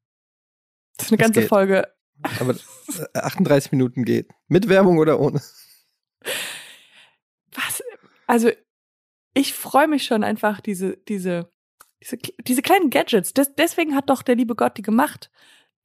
[0.97, 1.49] Das ist eine Das ganze geht.
[1.49, 1.93] Folge.
[2.39, 2.53] Aber
[3.13, 4.29] äh, 38 Minuten geht.
[4.47, 5.41] Mit Werbung oder ohne?
[7.53, 7.83] Was?
[8.27, 8.51] Also,
[9.33, 11.51] ich freue mich schon einfach, diese, diese,
[12.01, 13.33] diese, diese kleinen Gadgets.
[13.33, 15.31] Des, deswegen hat doch der liebe Gott die gemacht,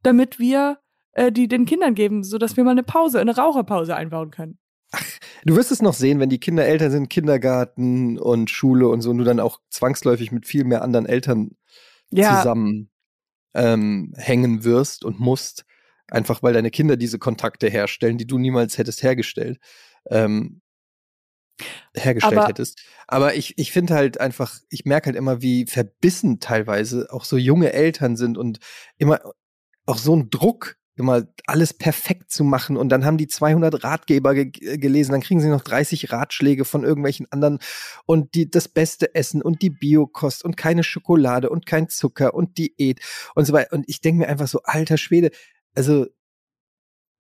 [0.03, 0.81] damit wir
[1.17, 4.59] äh, die den Kindern geben, sodass wir mal eine Pause, eine Raucherpause einbauen können.
[5.45, 9.11] Du wirst es noch sehen, wenn die Kinder älter sind, Kindergarten und Schule und so,
[9.11, 11.51] und du dann auch zwangsläufig mit viel mehr anderen Eltern
[12.11, 12.91] Ja, zusammen
[13.55, 15.65] ähm, hängen wirst und musst,
[16.09, 19.59] einfach weil deine Kinder diese Kontakte herstellen, die du niemals hättest hergestellt,
[20.11, 20.61] ähm,
[21.97, 22.83] hergestellt Aber- hättest.
[23.09, 27.37] Aber ich, ich finde halt einfach, ich merke halt immer, wie verbissen teilweise auch so
[27.39, 28.59] junge Eltern sind und
[28.99, 29.21] immer
[29.87, 34.35] auch so ein Druck immer alles perfekt zu machen und dann haben die 200 Ratgeber
[34.35, 37.59] ge gelesen, dann kriegen sie noch 30 Ratschläge von irgendwelchen anderen
[38.07, 42.57] und die das beste Essen und die Biokost und keine Schokolade und kein Zucker und
[42.59, 43.01] Diät
[43.35, 45.31] und so weiter und ich denke mir einfach so alter Schwede,
[45.75, 46.07] also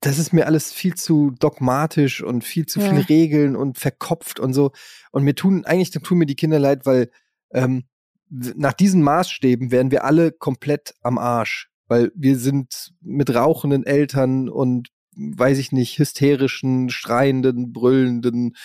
[0.00, 2.90] das ist mir alles viel zu dogmatisch und viel zu ja.
[2.90, 4.72] viel Regeln und verkopft und so
[5.12, 7.10] und mir tun eigentlich tun mir die Kinder leid, weil
[7.52, 7.84] ähm,
[8.28, 14.48] nach diesen Maßstäben wären wir alle komplett am Arsch weil wir sind mit rauchenden Eltern
[14.48, 18.56] und weiß ich nicht, hysterischen, schreienden, brüllenden,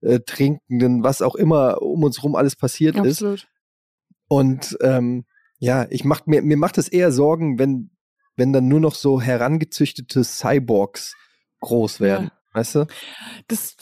[0.00, 3.40] äh, trinkenden, was auch immer um uns rum alles passiert Absolut.
[3.40, 3.48] ist.
[4.28, 5.24] Und ähm,
[5.58, 7.90] ja, ich mach mir, mir macht es eher Sorgen, wenn,
[8.36, 11.14] wenn dann nur noch so herangezüchtete Cyborgs
[11.60, 12.30] groß werden.
[12.32, 12.38] Ja.
[12.54, 12.86] Weißt du?
[13.48, 13.76] Das,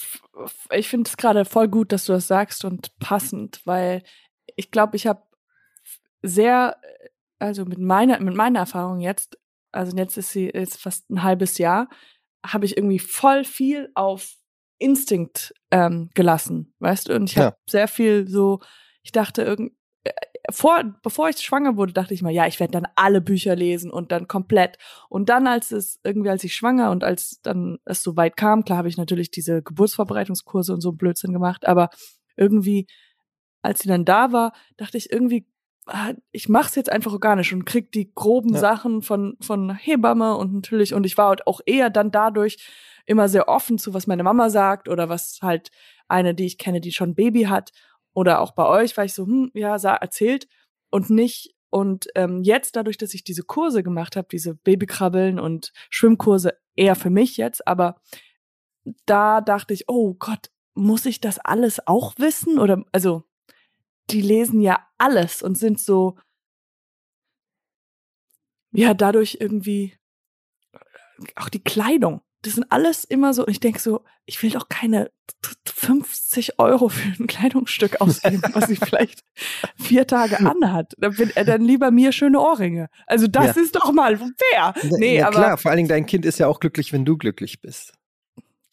[0.73, 4.03] ich finde es gerade voll gut, dass du das sagst und passend, weil
[4.57, 5.23] ich glaube, ich habe
[6.23, 6.77] sehr
[7.41, 9.39] also mit meiner, mit meiner Erfahrung jetzt,
[9.73, 11.89] also jetzt ist sie jetzt fast ein halbes Jahr,
[12.47, 14.35] habe ich irgendwie voll viel auf
[14.79, 17.15] Instinkt ähm, gelassen, weißt du?
[17.15, 18.61] Und ich habe sehr viel so,
[19.03, 19.73] ich dachte irgend
[20.05, 20.11] äh,
[20.51, 23.91] vor, bevor ich schwanger wurde, dachte ich mal, ja, ich werde dann alle Bücher lesen
[23.91, 24.79] und dann komplett.
[25.09, 28.65] Und dann, als es irgendwie, als ich schwanger und als dann es so weit kam,
[28.65, 31.91] klar habe ich natürlich diese Geburtsvorbereitungskurse und so Blödsinn gemacht, aber
[32.37, 32.87] irgendwie,
[33.63, 35.47] als sie dann da war, dachte ich irgendwie,
[36.33, 38.61] ich mach's jetzt einfach organisch und krieg die groben ja.
[38.61, 42.59] Sachen von von Hebamme und natürlich und ich war halt auch eher dann dadurch
[43.07, 45.71] immer sehr offen zu was meine Mama sagt oder was halt
[46.09, 47.71] eine, die ich kenne, die schon Baby hat
[48.15, 50.47] oder auch bei euch, war ich so hm, ja, sah, erzählt
[50.91, 55.73] und nicht und ähm, jetzt dadurch, dass ich diese Kurse gemacht habe, diese Babykrabbeln und
[55.89, 58.01] Schwimmkurse eher für mich jetzt, aber
[59.07, 63.25] da dachte ich, oh Gott, muss ich das alles auch wissen oder also
[64.13, 66.17] die lesen ja alles und sind so,
[68.73, 69.95] ja, dadurch irgendwie,
[71.37, 72.23] auch die Kleidung.
[72.43, 75.11] Das sind alles immer so, ich denke so, ich will doch keine
[75.67, 79.23] 50 Euro für ein Kleidungsstück ausgeben, was sie vielleicht
[79.77, 80.95] vier Tage anhat.
[80.97, 82.89] Dann, bin, äh, dann lieber mir schöne Ohrringe.
[83.07, 83.63] Also das ja.
[83.63, 84.75] ist doch mal fair.
[84.99, 87.19] Nee, ja, aber klar, vor allen Dingen dein Kind ist ja auch glücklich, wenn du
[87.19, 87.93] glücklich bist.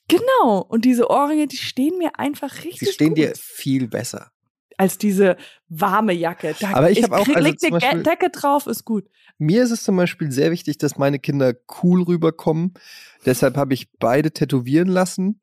[0.07, 0.61] Genau.
[0.61, 2.79] Und diese Ohrringe, die stehen mir einfach richtig.
[2.79, 3.17] Sie stehen gut.
[3.17, 4.31] dir viel besser
[4.77, 5.37] als diese
[5.67, 6.55] warme Jacke.
[6.59, 9.09] Da, Aber ich, ich habe auch also leg die Decke drauf, ist gut.
[9.39, 12.73] Mir ist es zum Beispiel sehr wichtig, dass meine Kinder cool rüberkommen.
[13.25, 15.41] Deshalb habe ich beide tätowieren lassen.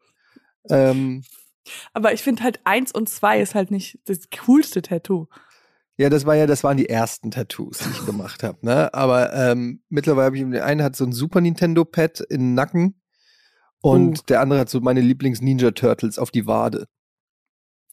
[0.70, 1.22] Ähm,
[1.92, 5.26] Aber ich finde halt eins und zwei ist halt nicht das coolste Tattoo.
[5.96, 8.58] Ja, das war ja, das waren die ersten Tattoos, die ich gemacht habe.
[8.62, 8.92] Ne?
[8.94, 12.54] Aber ähm, mittlerweile habe ich der eine hat so ein Super Nintendo Pad in den
[12.54, 13.00] Nacken
[13.80, 14.22] und uh.
[14.28, 16.86] der andere hat so meine Lieblings Ninja Turtles auf die Wade.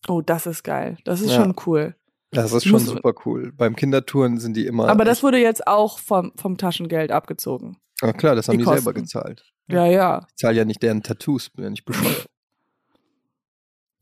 [0.07, 0.97] Oh, das ist geil.
[1.03, 1.37] Das ist ja.
[1.37, 1.95] schon cool.
[2.31, 3.51] Das ist schon Muss, super cool.
[3.51, 4.87] Beim Kindertouren sind die immer.
[4.87, 7.77] Aber das wurde jetzt auch vom, vom Taschengeld abgezogen.
[8.01, 9.43] Ah, klar, das haben die, die selber gezahlt.
[9.67, 10.25] Ja, ja.
[10.29, 12.25] Ich zahle ja nicht deren Tattoos, bin ja nicht bescheuert.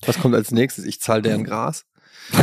[0.06, 0.86] Was kommt als nächstes?
[0.86, 1.86] Ich zahle deren Gras.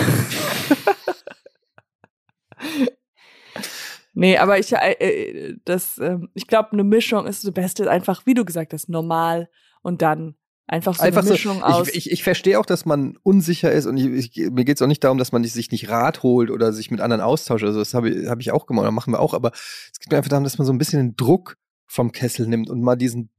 [4.13, 7.91] nee, aber ich, äh, äh das, äh, ich glaube, eine Mischung ist das Beste.
[7.91, 9.49] Einfach, wie du gesagt hast, normal
[9.83, 10.35] und dann
[10.69, 11.89] Einfach so Einfach eine Mischung so, aus.
[11.89, 14.83] Ich, ich, ich verstehe auch, dass man unsicher ist und ich, ich, mir geht es
[14.83, 17.65] auch nicht darum, dass man sich nicht Rat holt oder sich mit anderen austauscht.
[17.65, 20.11] Also das habe ich, hab ich auch gemacht oder machen wir auch, aber es geht
[20.11, 22.97] mir einfach darum, dass man so ein bisschen den Druck vom Kessel nimmt und mal
[22.97, 23.31] diesen,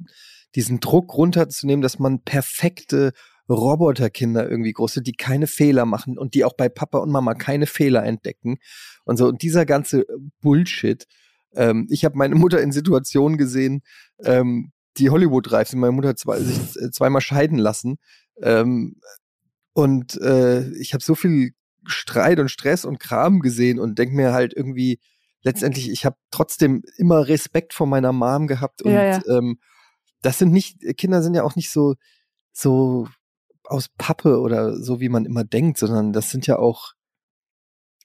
[0.56, 3.12] diesen Druck runterzunehmen, dass man perfekte
[3.50, 7.34] Roboterkinder irgendwie groß sind, die keine Fehler machen und die auch bei Papa und Mama
[7.34, 8.58] keine Fehler entdecken
[9.06, 9.28] und so.
[9.28, 10.06] Und dieser ganze
[10.42, 11.06] Bullshit.
[11.56, 13.82] Ähm, ich habe meine Mutter in Situationen gesehen,
[14.24, 15.80] ähm, die Hollywood-reif sind.
[15.80, 17.98] Meine Mutter hat zwei, sich äh, zweimal scheiden lassen.
[18.42, 19.00] Ähm,
[19.74, 21.52] und äh, ich habe so viel
[21.86, 25.00] Streit und Stress und Kram gesehen und denke mir halt irgendwie,
[25.42, 28.82] letztendlich, ich habe trotzdem immer Respekt vor meiner Mom gehabt.
[28.82, 29.22] Und ja, ja.
[29.28, 29.60] Ähm,
[30.22, 31.96] das sind nicht, Kinder sind ja auch nicht so,
[32.52, 33.08] so
[33.64, 36.94] aus Pappe oder so, wie man immer denkt, sondern das sind ja auch,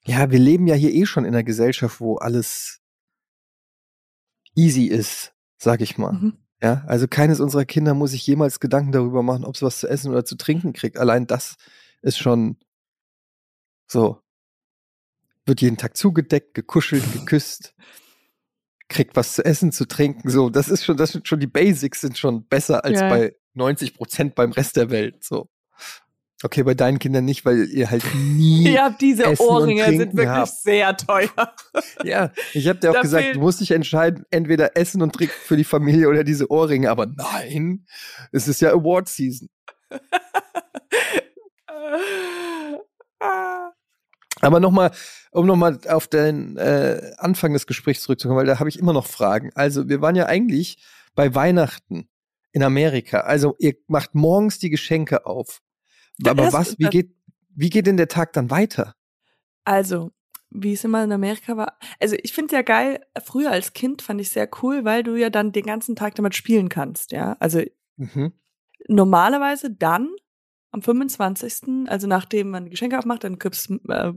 [0.05, 2.81] ja, wir leben ja hier eh schon in einer Gesellschaft, wo alles
[4.55, 6.13] easy ist, sag ich mal.
[6.13, 6.39] Mhm.
[6.63, 9.89] Ja, also keines unserer Kinder muss sich jemals Gedanken darüber machen, ob es was zu
[9.89, 10.97] essen oder zu trinken kriegt.
[10.97, 11.57] Allein das
[12.03, 12.57] ist schon
[13.89, 14.21] so.
[15.45, 17.75] Wird jeden Tag zugedeckt, gekuschelt, geküsst,
[18.89, 20.31] kriegt was zu essen, zu trinken.
[20.31, 23.09] So, das ist schon, das sind schon die Basics sind schon besser als ja.
[23.09, 25.25] bei 90 Prozent beim Rest der Welt.
[25.25, 25.49] So.
[26.45, 28.69] Okay, bei deinen Kindern nicht, weil ihr halt nie.
[28.73, 30.49] ja, diese Essen Ohrringe sind wirklich habt.
[30.49, 31.55] sehr teuer.
[32.05, 35.35] ja, ich habe dir auch da gesagt, du musst dich entscheiden, entweder Essen und Trinken
[35.45, 36.91] für die Familie oder diese Ohrringe.
[36.91, 37.87] Aber nein,
[38.33, 39.49] es ist ja Award Season.
[44.41, 44.91] Aber nochmal,
[45.31, 49.07] um nochmal auf den äh, Anfang des Gesprächs zurückzukommen, weil da habe ich immer noch
[49.07, 49.53] Fragen.
[49.55, 50.83] Also, wir waren ja eigentlich
[51.15, 52.09] bei Weihnachten
[52.51, 53.21] in Amerika.
[53.21, 55.61] Also, ihr macht morgens die Geschenke auf.
[56.31, 57.15] Aber was, wie geht,
[57.55, 58.95] wie geht denn der Tag dann weiter?
[59.65, 60.11] Also,
[60.51, 61.79] wie es immer in Amerika war.
[62.01, 65.31] Also, ich finde ja geil, früher als Kind fand ich sehr cool, weil du ja
[65.31, 67.37] dann den ganzen Tag damit spielen kannst, ja.
[67.41, 67.63] Also,
[67.97, 68.33] Mhm.
[68.89, 70.09] normalerweise dann
[70.71, 74.13] am 25., also nachdem man Geschenke aufmacht, dann gibt's äh,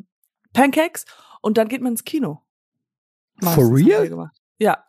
[0.53, 1.05] Pancakes
[1.41, 2.41] und dann geht man ins Kino.
[3.41, 4.29] For Meistens haben real?
[4.57, 4.85] Ja,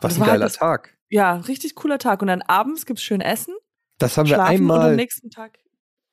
[0.00, 0.96] Was ein halt geiler das- Tag.
[1.10, 2.22] ja, richtig cooler Tag.
[2.22, 3.54] Und dann abends gibt's schön Essen,
[3.98, 5.58] Das haben wir schlafen und am einmal, nächsten Tag.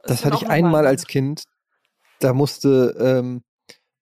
[0.04, 1.44] Das hatte ich einmal mal- als Kind.
[2.20, 3.44] Da musste ähm,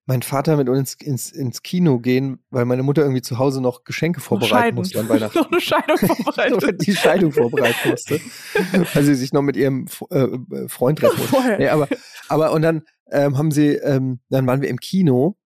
[0.06, 3.82] mein Vater mit uns ins, ins Kino gehen, weil meine Mutter irgendwie zu Hause noch
[3.84, 5.36] Geschenke vorbereiten musste an Weihnachten.
[5.38, 6.86] Noch eine Scheidung vorbereitet.
[6.86, 8.20] die Scheidung vorbereiten musste,
[8.94, 11.28] weil sie sich noch mit ihrem äh, äh, Freund treffen musste.
[11.34, 11.58] Vorher.
[11.58, 11.88] Nee, aber,
[12.28, 15.36] aber und dann ähm, haben sie, ähm, dann waren wir im Kino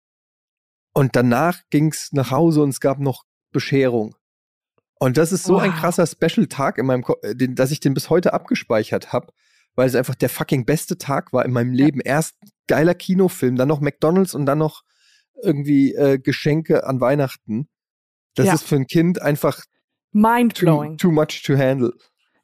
[0.92, 4.14] und danach ging's nach Hause und es gab noch Bescherung.
[4.98, 5.80] Und das ist so ein Wow.
[5.80, 9.32] krasser Special-Tag in meinem, Ko äh, dass ich den bis heute abgespeichert habe,
[9.80, 11.86] weil es einfach der fucking beste Tag war in meinem Ja.
[11.86, 12.00] Leben.
[12.04, 12.36] Erst
[12.68, 14.82] geiler Kinofilm, dann noch McDonalds und dann noch
[15.42, 17.66] irgendwie äh, Geschenke an Weihnachten.
[18.34, 18.52] Das Ja.
[18.54, 19.64] ist für ein Kind einfach too,
[20.12, 20.98] Mindblowing.
[20.98, 21.94] too much to handle.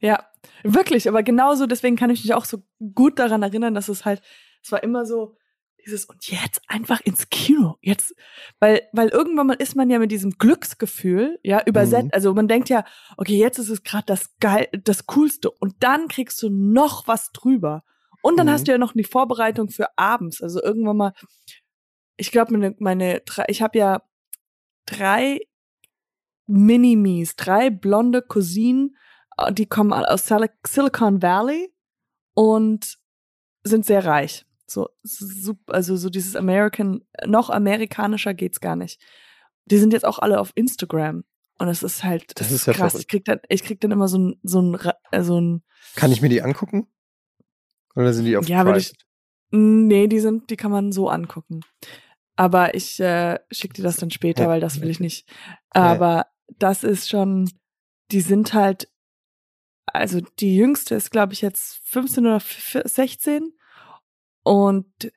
[0.01, 0.24] Ja,
[0.62, 2.62] wirklich, aber genauso, deswegen kann ich mich auch so
[2.95, 4.22] gut daran erinnern, dass es halt,
[4.62, 5.37] es war immer so,
[5.87, 8.14] dieses, und jetzt einfach ins Kino, jetzt,
[8.59, 12.11] weil, weil irgendwann mal ist man ja mit diesem Glücksgefühl, ja, übersetzt, Mhm.
[12.12, 12.84] also man denkt ja,
[13.16, 17.30] okay, jetzt ist es gerade das geil, das Coolste, und dann kriegst du noch was
[17.32, 17.84] drüber.
[18.22, 18.51] Und dann Mhm.
[18.51, 21.12] hast du ja noch die Vorbereitung für abends, also irgendwann mal,
[22.16, 24.03] ich glaube, meine, meine, drei- ich habe ja
[24.87, 25.41] drei
[26.47, 28.97] Minimis, drei blonde Cousinen,
[29.39, 31.72] äh, die kommen aus Sil- Silicon Valley
[32.34, 32.99] und
[33.64, 34.45] sind sehr reich.
[34.66, 34.88] So,
[35.66, 39.00] also so dieses American, noch amerikanischer geht's gar nicht.
[39.66, 41.24] Die sind jetzt auch alle auf Instagram.
[41.58, 42.92] Und es ist halt, Das das, ist ja krass.
[42.92, 43.04] verrückt.
[43.04, 44.78] Ich krieg dann, ich krieg dann immer so ein, so ein,
[45.12, 45.62] äh, so ein,
[45.94, 46.86] Kann ich mir die angucken?
[47.94, 48.92] Oder sind die auf Ja, würde ich-
[49.50, 51.60] nee, die sind, die kann man so angucken.
[52.36, 54.48] Aber ich äh, schicke dir das dann später, Ja.
[54.50, 55.26] weil das will ich nicht.
[55.74, 55.82] Ja.
[55.84, 56.26] Aber
[56.58, 57.50] das ist schon,
[58.10, 58.90] die sind halt,
[59.86, 63.55] also die jüngste ist, glaube ich, jetzt 15 oder f- 16.
[64.47, 65.11] Und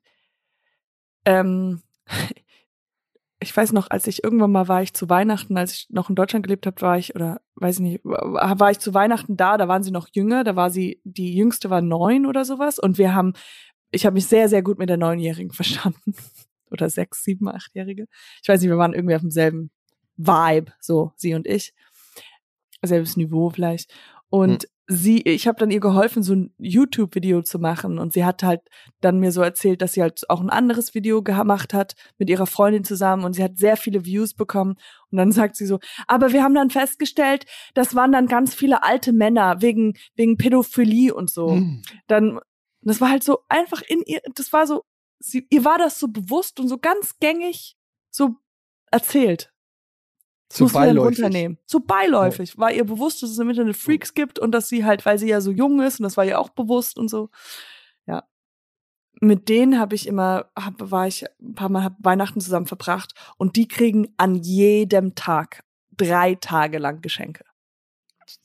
[1.25, 1.83] ähm,
[3.39, 6.15] ich weiß noch, als ich irgendwann mal war ich zu Weihnachten, als ich noch in
[6.15, 9.67] Deutschland gelebt habe, war ich, oder weiß ich nicht, war ich zu Weihnachten da, da
[9.67, 12.79] waren sie noch jünger, da war sie, die jüngste war neun oder sowas.
[12.79, 13.33] Und wir haben,
[13.91, 16.15] ich habe mich sehr, sehr gut mit der Neunjährigen verstanden.
[16.71, 18.07] Oder sechs, sieben, achtjährige.
[18.41, 19.69] Ich weiß nicht, wir waren irgendwie auf demselben
[20.17, 21.75] Vibe, so, sie und ich.
[22.81, 23.93] Selbes Niveau vielleicht.
[24.29, 27.99] Und sie, ich habe dann ihr geholfen, so ein YouTube-Video zu machen.
[27.99, 28.61] Und sie hat halt
[29.01, 32.47] dann mir so erzählt, dass sie halt auch ein anderes Video gemacht hat mit ihrer
[32.47, 34.75] Freundin zusammen und sie hat sehr viele Views bekommen.
[35.11, 38.81] Und dann sagt sie so, aber wir haben dann festgestellt, das waren dann ganz viele
[38.83, 41.83] alte Männer wegen, wegen Pädophilie und so Hm.
[42.07, 42.39] dann,
[42.81, 44.83] das war halt so einfach in ihr, das war so,
[45.19, 47.77] sie, ihr war das so bewusst und so ganz gängig
[48.09, 48.35] so
[48.91, 49.51] erzählt.
[50.51, 51.19] Wir dann beiläufig.
[51.19, 51.57] runternehmen.
[51.65, 52.57] So beiläufig.
[52.57, 55.29] War ihr bewusst, dass es im Internet Freaks gibt und dass sie halt, weil sie
[55.29, 57.29] ja so jung ist und das war ihr auch bewusst und so.
[58.07, 58.23] Ja.
[59.21, 63.55] Mit denen habe ich immer, hab, war ich ein paar Mal Weihnachten zusammen verbracht und
[63.55, 65.63] die kriegen an jedem Tag
[65.95, 67.45] drei Tage lang Geschenke.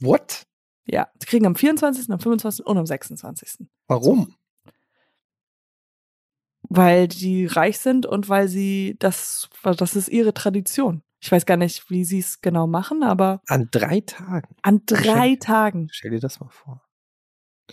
[0.01, 0.47] What?
[0.87, 2.67] Ja, die kriegen am 24., am 25.
[2.67, 3.67] und am 26.
[3.87, 4.35] Warum?
[6.69, 11.03] Weil die reich sind und weil sie das, das ist ihre Tradition.
[11.25, 14.55] Ich weiß gar nicht, wie sie es genau machen, aber An drei Tagen.
[14.61, 14.99] an drei
[15.31, 15.39] Geschenke.
[15.39, 15.89] Tagen.
[15.91, 16.83] Stell dir das mal vor.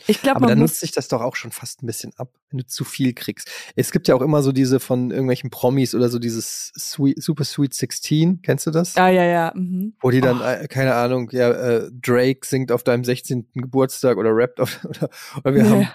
[0.08, 2.60] Ich glaube, Aber dann nutzt sich das doch auch schon fast ein bisschen ab, wenn
[2.60, 3.52] du zu viel kriegst.
[3.76, 7.44] Es gibt ja auch immer so diese von irgendwelchen Promis oder so dieses Sweet, Super
[7.44, 8.96] Sweet 16, kennst du das?
[8.96, 9.52] Ja, ja, ja.
[9.54, 9.96] Mhm.
[10.00, 10.46] Wo die dann, Oh.
[10.46, 13.50] äh, keine Ahnung, ja, äh, Drake singt auf deinem 16.
[13.54, 15.10] Geburtstag oder rappt auf, oder,
[15.44, 15.70] oder wir Ja.
[15.72, 15.88] haben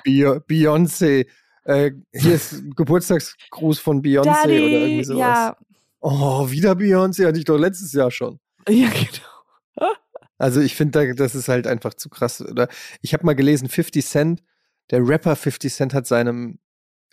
[0.47, 1.27] Beyoncé,
[1.65, 5.21] äh, hier ist Geburtstagsgruß von Beyoncé oder irgendwie sowas.
[5.21, 5.57] ja,
[6.01, 8.39] Oh, wieder Beyoncé, hatte ich doch letztes Jahr schon.
[8.69, 9.93] ja, genau.
[10.39, 12.43] Also ich finde, da- das ist halt einfach zu krass.
[12.43, 12.69] Oder
[13.01, 14.43] ich habe mal gelesen, 50 Cent,
[14.91, 16.59] der Rapper 50 Cent hat seinem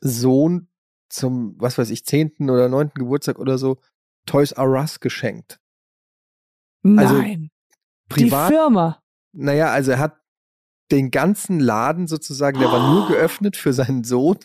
[0.02, 0.68] Sohn
[1.10, 2.50] zum, was weiß ich, 10.
[2.50, 2.92] oder 9.
[2.96, 3.78] Geburtstag oder so
[4.26, 5.60] Toys R Us geschenkt.
[6.86, 7.50] Also, Nein.
[8.10, 9.02] Privat, Die Firma.
[9.32, 10.18] naja, also er hat
[10.92, 13.08] den ganzen Laden sozusagen, der war nur Oh.
[13.14, 14.38] geöffnet für seinen Sohn.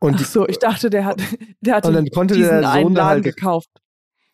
[0.00, 1.20] Und Ach so, ich dachte, der hat,
[1.60, 3.68] der hat Und dann konnte diesen der Sohn da Laden halt- gekauft.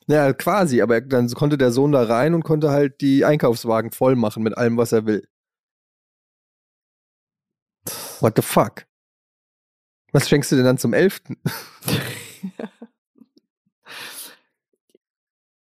[0.07, 4.15] ja, quasi, aber dann konnte der Sohn da rein und konnte halt die Einkaufswagen voll
[4.17, 5.27] machen mit allem, was er will.
[8.21, 8.87] What the fuck?
[10.13, 11.21] Was schenkst du denn dann zum 11.?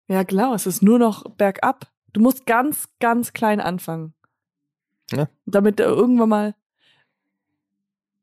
[0.07, 1.91] ja, klar, es ist nur noch bergab.
[2.13, 4.13] Du musst ganz, ganz klein anfangen.
[5.11, 5.29] Ja.
[5.45, 6.55] Damit irgendwann mal.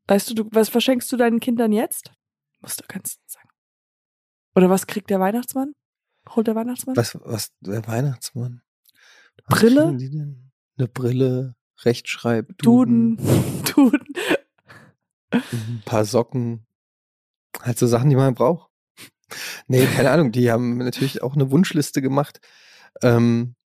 [0.08, 2.12] Weißt du, du, was verschenkst du deinen Kindern jetzt?
[2.60, 3.48] Musst du ganz sagen.
[4.54, 5.74] Oder was kriegt der Weihnachtsmann?
[6.30, 6.96] Holt der Weihnachtsmann?
[6.96, 8.62] Was, was, der Weihnachtsmann?
[9.48, 9.82] Brille?
[9.84, 10.50] kriegen die denn?
[10.76, 13.16] Eine Brille, Rechtschreib, Duden.
[13.74, 14.04] Duden.
[15.32, 16.66] ein paar Socken.
[17.60, 18.70] Halt so Sachen, die man braucht.
[19.66, 22.40] Nee, keine Ahnung, die haben natürlich auch eine Wunschliste gemacht.
[23.02, 23.56] Ähm,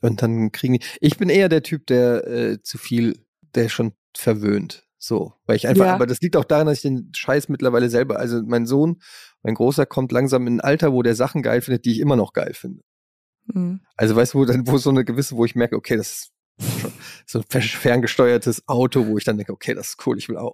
[0.00, 0.84] und dann kriegen die.
[1.00, 4.89] Ich bin eher der Typ, der äh, zu viel, der schon verwöhnt.
[5.02, 5.94] So, weil ich einfach, Ja.
[5.94, 9.00] aber das liegt auch daran, dass ich den Scheiß mittlerweile selber, also mein Sohn,
[9.42, 12.16] mein Großer kommt langsam in ein Alter, wo der Sachen geil findet, die ich immer
[12.16, 12.82] noch geil finde.
[13.50, 13.80] Hm.
[13.96, 16.80] Also weißt du, wo dann, wo so eine gewisse, wo ich merke, okay, das ist
[16.82, 16.92] schon
[17.24, 20.36] so ein fer- ferngesteuertes Auto, wo ich dann denke, okay, das ist cool, ich will
[20.36, 20.52] auch.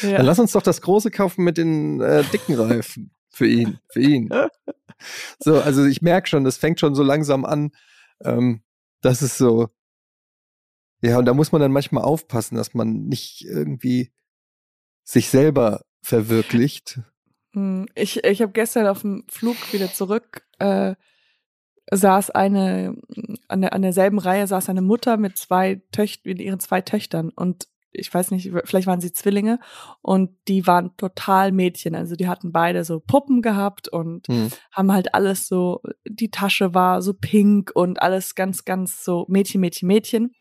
[0.00, 0.16] Ja.
[0.16, 3.12] Dann lass uns doch das große kaufen mit den äh, dicken Reifen.
[3.28, 4.30] Für ihn, für ihn.
[5.38, 7.72] So, also ich merke schon, das fängt schon so langsam an.
[8.24, 8.62] Ähm,
[9.02, 9.68] das ist so.
[11.02, 14.12] Ja, und da muss man dann manchmal aufpassen, dass man nicht irgendwie
[15.04, 17.00] sich selber verwirklicht.
[17.52, 20.94] Hm, Ich, ich habe gestern auf dem Flug wieder zurück, äh,
[21.90, 22.96] saß eine,
[23.48, 27.30] an, der, an derselben Reihe saß eine Mutter mit zwei Töchtern, mit ihren zwei Töchtern
[27.30, 27.68] und
[27.98, 29.58] ich weiß nicht, vielleicht waren sie Zwillinge
[30.02, 31.94] und die waren total Mädchen.
[31.94, 34.50] Also die hatten beide so Puppen gehabt und Hm.
[34.70, 39.62] haben halt alles so, die Tasche war so pink und alles ganz, ganz so Mädchen,
[39.62, 40.34] Mädchen, Mädchen.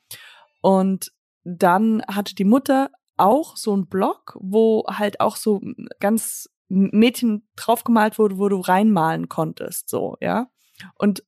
[0.66, 1.12] Und
[1.44, 5.62] dann hatte die Mutter auch so einen Block, wo halt auch so
[6.00, 10.48] ganz Mädchen draufgemalt wurde, wo du reinmalen konntest, so, ja.
[10.96, 11.24] Und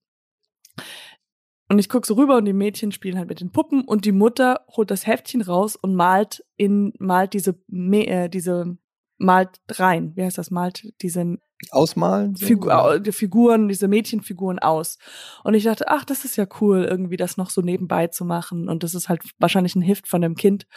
[1.69, 4.11] und ich guck so rüber und die Mädchen spielen halt mit den Puppen und die
[4.11, 8.75] Mutter holt das Heftchen raus und malt in malt diese äh, diese
[9.17, 10.15] malt rein.
[10.15, 10.49] Wie heißt das?
[10.49, 11.37] Malt diese
[11.71, 12.35] Ausmalen?
[12.35, 12.45] so?
[12.45, 14.97] Figu au- die Figuren, diese Mädchenfiguren aus.
[15.43, 18.69] Und ich dachte, ach, das ist ja cool, irgendwie das noch so nebenbei zu machen.
[18.69, 20.67] Und das ist halt wahrscheinlich ein Hift von dem Kind.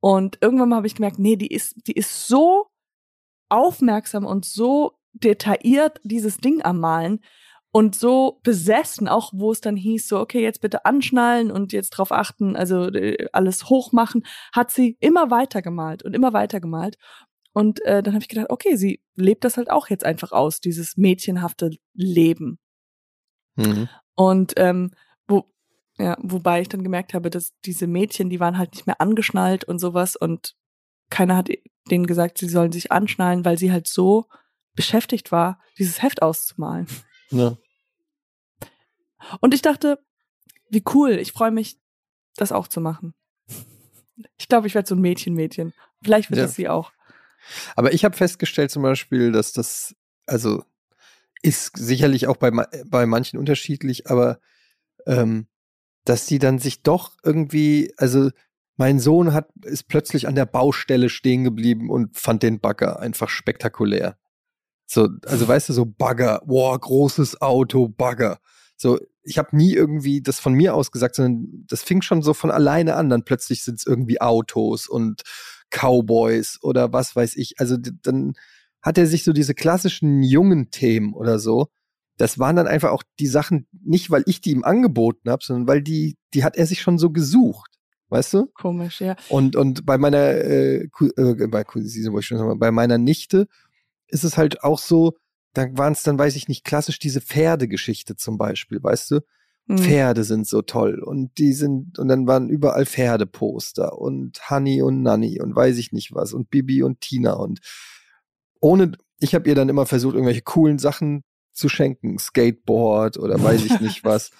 [0.00, 2.66] Und irgendwann mal habe ich gemerkt, nee, die ist, die ist so
[3.48, 7.20] aufmerksam und so detailliert dieses Ding am Malen
[7.72, 11.90] und so besessen, auch wo es dann hieß, so, okay, jetzt bitte anschnallen und jetzt
[11.90, 16.96] drauf achten, also äh, alles hochmachen, hat sie immer weiter gemalt und immer weiter gemalt.
[17.54, 20.60] Und äh, dann habe ich gedacht, okay, sie lebt das halt auch jetzt einfach aus,
[20.60, 22.58] dieses mädchenhafte Leben.
[23.54, 23.88] Mhm.
[24.16, 24.90] Und ähm,
[25.28, 25.44] wo,
[25.96, 29.64] ja, wobei ich dann gemerkt habe, dass diese Mädchen, die waren halt nicht mehr angeschnallt
[29.64, 30.56] und sowas und
[31.10, 31.48] keiner hat
[31.90, 34.26] denen gesagt, sie sollen sich anschnallen, weil sie halt so
[34.74, 36.88] beschäftigt war, dieses Heft auszumalen.
[37.30, 37.56] Ja.
[39.40, 39.98] Und ich dachte,
[40.70, 41.78] wie cool, ich freue mich,
[42.34, 43.14] das auch zu machen.
[44.36, 45.72] Ich glaube, ich werde so ein Mädchen-Mädchen.
[46.02, 46.44] Vielleicht wird Ja.
[46.44, 46.92] das sie auch.
[47.76, 49.94] Aber ich habe festgestellt zum Beispiel, dass das,
[50.26, 50.64] also
[51.42, 54.38] ist sicherlich auch bei, ma- bei manchen unterschiedlich, aber
[55.06, 55.46] ähm,
[56.04, 58.30] dass die dann sich doch irgendwie, also
[58.76, 63.28] mein Sohn hat, ist plötzlich an der Baustelle stehen geblieben und fand den Bagger einfach
[63.28, 64.18] spektakulär.
[64.86, 68.38] So, also weißt du, so Bagger, boah, großes Auto, Bagger.
[68.76, 72.34] So, ich habe nie irgendwie das von mir aus gesagt, sondern das fing schon so
[72.34, 73.08] von alleine an.
[73.08, 75.22] Dann plötzlich sind es irgendwie Autos und
[75.74, 77.54] Cowboys oder was weiß ich.
[77.58, 78.34] Also dann
[78.82, 81.68] hat er sich so diese klassischen jungen Themen oder so.
[82.16, 85.66] Das waren dann einfach auch die Sachen, nicht weil ich die ihm angeboten habe, sondern
[85.66, 87.70] weil die, die hat er sich schon so gesucht.
[88.08, 88.46] Weißt du?
[88.54, 89.16] Komisch, ja.
[89.28, 90.88] Und, und bei meiner, äh, äh,
[92.22, 93.48] sagen, bei meiner Nichte
[94.06, 95.16] ist es halt auch so,
[95.54, 99.20] da waren es dann, weiß ich nicht, klassisch diese Pferdegeschichte zum Beispiel, weißt du?
[99.66, 99.78] Hm.
[99.78, 105.02] Pferde sind so toll und die sind, und dann waren überall Pferdeposter und Honey und
[105.02, 107.60] Nanny und weiß ich nicht was und Bibi und Tina und
[108.60, 113.64] ohne, ich habe ihr dann immer versucht, irgendwelche coolen Sachen zu schenken, Skateboard oder weiß
[113.64, 114.30] ich nicht was.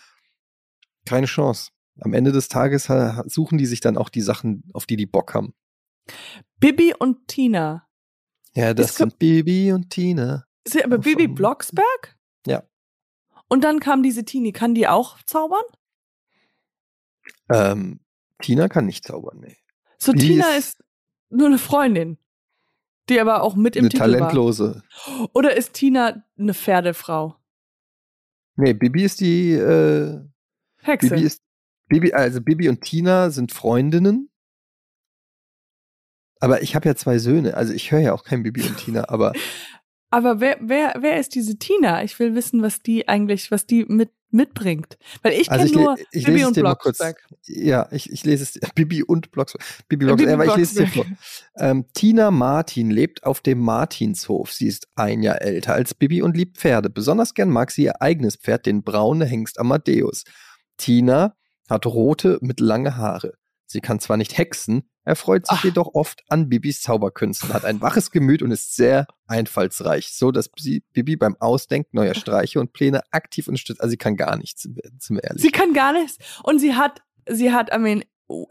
[1.07, 1.71] Keine Chance.
[2.01, 2.91] Am Ende des Tages
[3.27, 5.55] suchen die sich dann auch die Sachen, auf die die Bock haben.
[6.59, 7.87] Bibi und Tina.
[8.55, 10.45] Ja, das sind Bibi und Tina.
[10.65, 12.17] Ist sie aber Bibi Blocksberg?
[12.47, 12.63] Ja.
[13.55, 14.51] Und dann kam diese Tini.
[14.51, 15.63] Kann die auch zaubern?
[17.53, 18.01] Ähm,
[18.43, 19.57] Tina kann nicht zaubern, nee.
[19.97, 20.85] So, Die Tina ist- ist
[21.31, 22.19] nur eine Freundin,
[23.09, 24.83] die aber auch mit im Eine Titel talentlose.
[25.07, 25.31] war.
[25.35, 27.37] Oder ist Tina eine Pferdefrau?
[28.57, 30.19] Nee, Bibi ist die, äh,
[30.79, 31.11] Hexe.
[31.11, 31.41] Bibi ist,
[31.87, 34.31] Bibi, also Bibi und Tina sind Freundinnen.
[36.41, 39.09] Aber ich habe ja zwei Söhne, also ich höre ja auch kein Bibi und Tina,
[39.11, 39.33] aber
[40.15, 42.05] aber wer, wer, wer ist diese Tina?
[42.05, 44.97] Ich will wissen, was die eigentlich, was die mit, mitbringt.
[45.23, 46.55] Weil ich Also kenne ich, nur ich Bibi und.
[46.55, 47.27] Blocksberg.
[47.47, 48.61] Ja, ich, ich lese es dir.
[48.77, 49.65] Bibi und Blocksberg.
[49.89, 50.31] Bibi Blocksberg.
[50.31, 51.07] Bibi aber ich lese es dir vor.
[51.57, 54.53] Ähm, Tina Martin lebt auf dem Martinshof.
[54.53, 56.91] Sie ist ein Jahr älter als Bibi und liebt Pferde.
[56.91, 60.23] Besonders gern mag sie ihr eigenes Pferd, den braunen Hengst Amadeus.
[60.77, 61.35] Tina
[61.69, 63.35] hat rote, mittellange Haare.
[63.67, 65.65] Sie kann zwar nicht hexen, erfreut sich Ach.
[65.65, 70.51] jedoch oft an Bibis Zauberkünsten, hat ein waches Gemüt und ist sehr einfallsreich, so dass
[70.57, 73.81] sie Bibi beim Ausdenken neuer Streiche und Pläne aktiv unterstützt.
[73.81, 75.43] Also sie kann gar nichts, zum ehrlich.
[75.43, 76.19] Sie kann gar nichts.
[76.43, 78.05] Und sie hat, sie hat, I mean,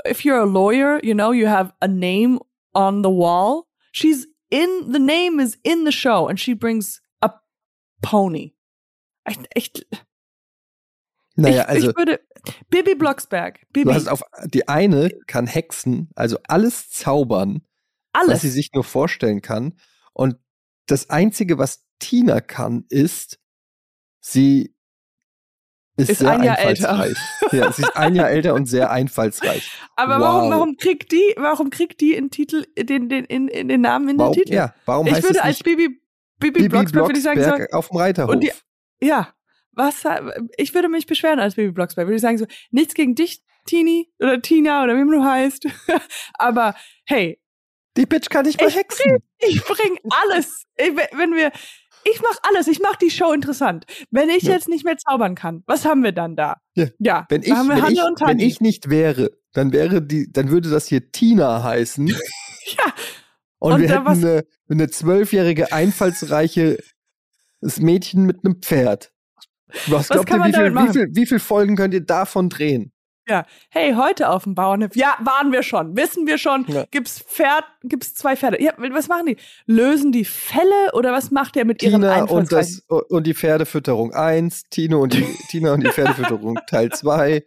[0.08, 2.40] if you're a lawyer, you know, you have a name
[2.74, 3.66] on the wall.
[3.92, 7.32] She's in, the name is in the show and she brings a
[8.02, 8.54] pony.
[9.26, 9.86] Echt, echt.
[11.36, 12.20] Naja, ich, also ich würde,
[12.70, 17.62] Bibi Blocksberg, Bibi, du hast auf die eine kann hexen, also alles zaubern,
[18.14, 18.42] was alles.
[18.42, 19.78] sie sich nur vorstellen kann.
[20.14, 20.36] Und
[20.88, 23.40] das Einzige, was Tina kann, ist,
[24.20, 24.76] sie
[25.96, 26.90] ist, Ist sehr ein Jahr älter.
[26.90, 27.18] einfallsreich.
[27.52, 29.72] ja, sie ist ein Jahr älter und sehr einfallsreich.
[29.96, 30.22] Aber wow.
[30.22, 34.10] warum, warum kriegt die, warum kriegt die in Titel, den, den, in, in den Namen
[34.10, 34.56] in Warum, den Titel?
[34.56, 36.02] ja, warum ich heißt würde es als Bibi,
[36.40, 38.40] Bibi, Bibi Blocksberg, würde ich sagen, Blocksberg auf dem Reiterhof?
[38.40, 38.52] Die-
[39.04, 39.34] Ja,
[39.74, 40.04] was,
[40.58, 42.08] ich würde mich beschweren als Baby Blocksberg.
[42.08, 45.68] Würde ich sagen so, nichts gegen dich, Tini oder Tina oder wie du heißt.
[46.34, 47.40] Aber hey,
[47.98, 49.18] die Bitch kann nicht mal Ich hexen.
[49.40, 50.64] ich bring alles.
[50.78, 51.52] Ich, wenn wir,
[52.04, 52.68] ich mach alles.
[52.68, 53.86] Ich mach die Show interessant.
[54.12, 54.54] Wenn ich Ja.
[54.54, 56.58] jetzt nicht mehr zaubern kann, was haben wir dann da?
[56.76, 56.88] Ja.
[57.00, 60.88] ja Wenn ich, wenn, ich, wenn ich nicht wäre, dann wäre die, dann würde das
[60.88, 62.08] hier Tina heißen.
[62.08, 62.94] ja,
[63.60, 66.80] Und, Und wir hätten eine, eine zwölfjährige, einfallsreiche
[67.62, 69.13] das Mädchen mit einem Pferd.
[69.88, 70.90] Was, kann ihr, man wie, viel, damit machen?
[70.90, 72.94] wie, viel, wie viel Folgen könnt ihr davon drehen?
[73.70, 74.96] hey, heute auf dem Bauernhof.
[74.96, 75.96] Ja, waren wir schon.
[75.96, 76.66] Wissen wir schon.
[76.68, 76.86] Ja.
[76.92, 78.62] Gibt's Pferd, gibt's zwei Pferde.
[78.62, 79.38] Ja, was machen die?
[79.66, 82.82] Lösen die Fälle oder was macht der mit ihren Tina und, Einfallsreichen?
[82.88, 87.46] das, und die Pferdefütterung 1, Tino und die, Tina und die Pferdefütterung Teil 2.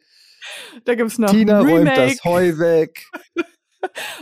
[0.85, 3.05] Da gibt's noch Tina räumt das Heu weg.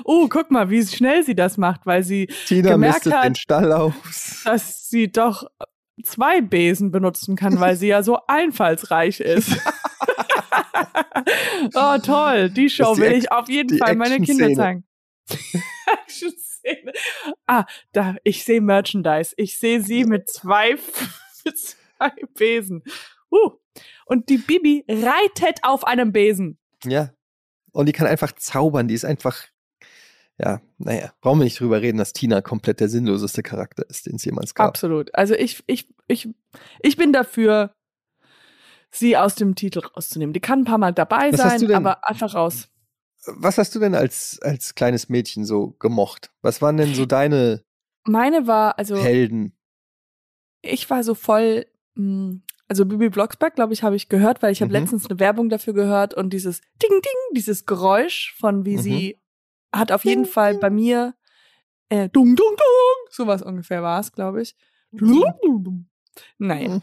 [0.05, 3.35] Oh, guck mal, wie schnell sie das macht, weil sie Tina Gemerkt mistet hat- den
[3.37, 4.43] Stall aus.
[4.45, 5.47] dass sie doch
[6.03, 9.53] zwei Besen benutzen kann, weil sie ja so einfallsreich ist.
[11.75, 12.51] oh, toll.
[12.51, 14.85] Die Show die will ich auf jeden Fall meine Kinder zeigen.
[17.47, 19.35] Ah, da, ich sehe Merchandise.
[19.37, 20.79] Ich sehe sie mit zwei,
[21.45, 22.83] mit zwei Besen.
[23.31, 23.51] Uh.
[24.07, 26.59] Und die Bibi reitet auf einem Besen.
[26.85, 27.11] Ja.
[27.73, 28.89] Und die kann einfach zaubern.
[28.89, 29.45] Die ist einfach,
[30.39, 34.17] ja, naja, brauchen wir nicht drüber reden, dass Tina komplett der sinnloseste Charakter ist, den
[34.17, 34.69] es jemals gab.
[34.69, 35.15] Absolut.
[35.15, 36.29] Also ich, ich, ich,
[36.81, 37.73] ich bin dafür,
[38.91, 40.33] sie aus dem Titel rauszunehmen.
[40.33, 42.69] Die kann ein paar Mal dabei Was sein, denn- aber einfach raus.
[43.27, 46.31] Was hast du denn als, als kleines Mädchen so gemocht?
[46.43, 47.65] Was waren denn so deine
[48.05, 49.57] Meine war, also Helden?
[50.61, 54.61] ich war so voll, mh, also Bibi Blocksberg, glaube ich, habe ich gehört, weil ich
[54.63, 54.81] habe Mhm.
[54.81, 58.81] letztens eine Werbung dafür gehört und dieses Ding Ding, dieses Geräusch von wie Mhm.
[58.83, 59.21] sie
[59.75, 61.15] hat auf jeden Fall bei mir
[61.91, 64.55] äh, dung dung dung, sowas ungefähr war es, glaube ich.
[66.39, 66.83] Nein, Mhm.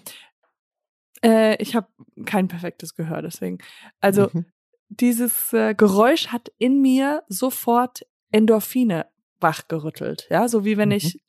[1.23, 1.87] äh, ich habe
[2.25, 3.59] kein perfektes Gehör, deswegen.
[3.99, 4.45] Also Mhm.
[4.89, 9.07] dieses äh, Geräusch hat in mir sofort Endorphine
[9.39, 10.27] wachgerüttelt.
[10.29, 10.95] Ja, so wie wenn Mhm.
[10.95, 11.21] ich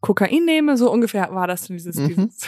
[0.00, 2.08] Kokain nehme, so ungefähr war das dieses, Mhm.
[2.08, 2.46] dieses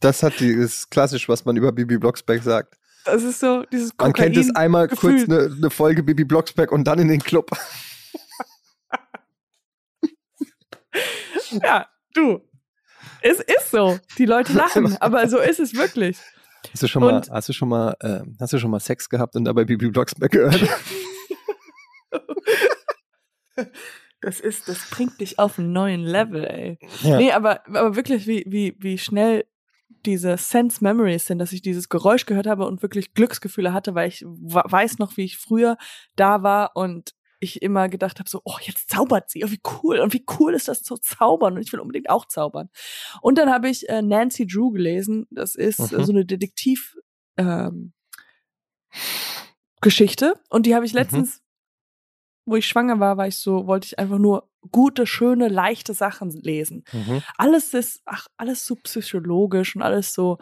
[0.00, 2.76] Das hat die, ist klassisch, was man über Bibi Blocksberg sagt.
[3.04, 4.32] das ist so dieses Man Kokain.
[4.32, 5.46] kennt es einmal kurz Gefühl.
[5.48, 7.50] eine ne Folge Bibi Blocksberg und dann in den Club.
[11.62, 12.40] Ja, du.
[13.22, 13.98] Es ist so.
[14.18, 16.18] Die Leute lachen, aber so ist es wirklich.
[16.72, 19.08] Hast du schon mal, Und- hast du schon mal, äh, hast du schon mal Sex
[19.08, 20.60] gehabt und dabei Bibi Blocksberg gehört?
[24.22, 26.78] Das ist, das bringt dich auf einen neuen Level, ey.
[27.02, 27.16] Ja.
[27.18, 29.44] Nee, aber, aber wirklich, wie, wie, wie schnell
[30.04, 34.08] diese Sense Memories sind, dass ich dieses Geräusch gehört habe und wirklich Glücksgefühle hatte, weil
[34.08, 35.76] ich weiß noch, wie ich früher
[36.16, 39.98] da war und ich immer gedacht habe, so, oh, jetzt zaubert sie, oh, wie cool
[40.00, 42.70] und wie cool ist das zu zaubern und ich will unbedingt auch zaubern.
[43.20, 46.04] Und dann habe ich äh, Nancy Drew gelesen, das ist äh, Mhm.
[46.04, 46.96] so eine Detektiv
[47.36, 47.92] ähm,
[49.80, 50.98] Geschichte und die habe ich Mhm.
[50.98, 51.42] letztens,
[52.46, 56.30] wo ich schwanger war, war ich so, wollte ich einfach nur gute, schöne, leichte Sachen
[56.30, 57.22] lesen Mhm.
[57.36, 60.38] alles ist, ach, alles so psychologisch und alles so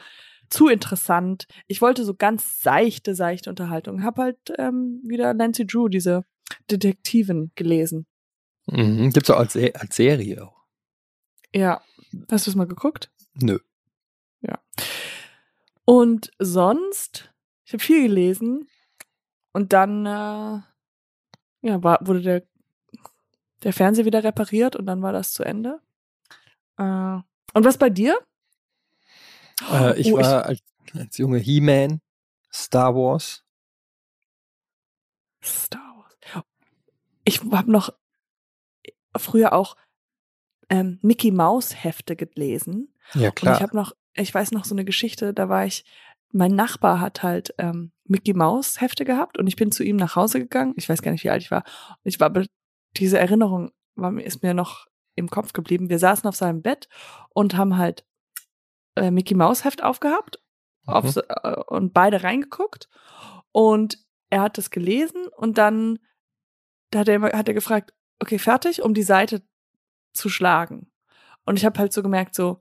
[0.50, 1.46] zu interessant.
[1.66, 4.04] Ich wollte so ganz seichte, seichte Unterhaltung.
[4.04, 6.24] Hab halt ähm, wieder Nancy Drew, diese
[6.70, 8.06] Detektivin, gelesen.
[8.66, 9.10] Mhm.
[9.10, 10.62] Gibt's auch als, als Serie auch.
[11.54, 11.82] Ja.
[12.30, 13.10] Hast du es mal geguckt?
[13.34, 13.58] Nö.
[15.86, 17.30] Und sonst,
[17.66, 18.68] ich habe viel gelesen
[19.52, 20.62] und dann äh,
[21.60, 22.42] ja, war, wurde der,
[23.62, 25.80] der Fernseher wieder repariert und dann war das zu Ende.
[26.78, 26.82] Äh,
[27.52, 28.18] und was bei dir?
[29.70, 30.62] Äh, ich Oh, war als,
[30.94, 32.00] Als junge He-Man,
[32.52, 33.44] Star Wars.
[35.42, 35.83] Star Wars.
[37.24, 37.90] Ich habe noch
[39.16, 39.76] früher auch
[40.68, 42.94] ähm, Mickey Maus Hefte gelesen.
[43.14, 45.84] Ja, Und ich habe noch, ich weiß noch so eine Geschichte, da war ich,
[46.32, 50.16] mein Nachbar hat halt ähm, Mickey Maus Hefte gehabt und ich bin zu ihm nach
[50.16, 50.74] Hause gegangen.
[50.76, 51.64] Ich weiß gar nicht, wie alt ich war.
[52.02, 52.32] Und ich war,
[52.96, 55.88] diese Erinnerung war, ist mir noch im Kopf geblieben.
[55.90, 56.88] Wir saßen auf seinem Bett
[57.30, 58.04] und haben halt
[58.96, 60.40] äh, Mickey Maus Heft aufgehabt
[60.86, 61.08] auf, Mhm.
[61.10, 62.88] so- äh, und beide reingeguckt
[63.52, 63.98] und
[64.30, 65.98] er hat das gelesen und dann
[66.94, 69.42] da hat er, immer- hat er gefragt, okay, fertig, um die Seite
[70.12, 70.90] zu schlagen.
[71.44, 72.60] Und ich habe halt so gemerkt, so,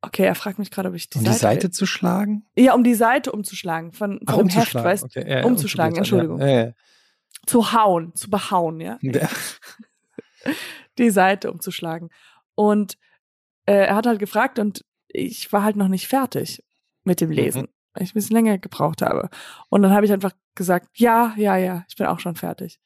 [0.00, 1.40] okay, er fragt mich gerade, ob ich die um die Seite.
[1.40, 2.46] Seite zu schlagen?
[2.56, 6.40] ja, um die Seite umzuschlagen, von, von Ach, dem Heft, weißt okay, ja, umzuschlagen, Entschuldigung.
[6.40, 6.72] Ja, ja.
[7.46, 8.98] zu hauen, zu behauen, ja.
[10.98, 12.10] Die Seite umzuschlagen.
[12.54, 12.96] Und
[13.66, 16.62] äh, er hat halt gefragt und ich war halt noch nicht fertig
[17.02, 19.28] mit dem Lesen, weil ich ein bisschen länger gebraucht habe.
[19.70, 22.78] Und dann habe ich einfach gesagt, ja, ja, ja, ich bin auch schon fertig.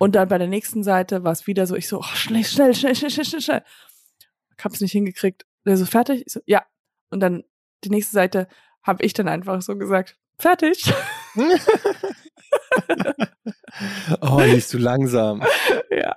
[0.00, 2.74] Und dann bei der nächsten Seite war es wieder so, ich so, oh, schnell, schnell,
[2.74, 3.64] schnell, schnell, schnell, schnell, schnell.
[4.56, 5.44] Ich hab's nicht hingekriegt.
[5.66, 6.22] Der so, fertig?
[6.26, 6.62] Ich so, ja.
[7.10, 7.44] Und dann
[7.84, 8.48] die nächste Seite
[8.82, 10.90] habe ich dann einfach so gesagt, fertig.
[14.20, 15.42] Oh, liest du langsam.
[15.90, 16.16] ja.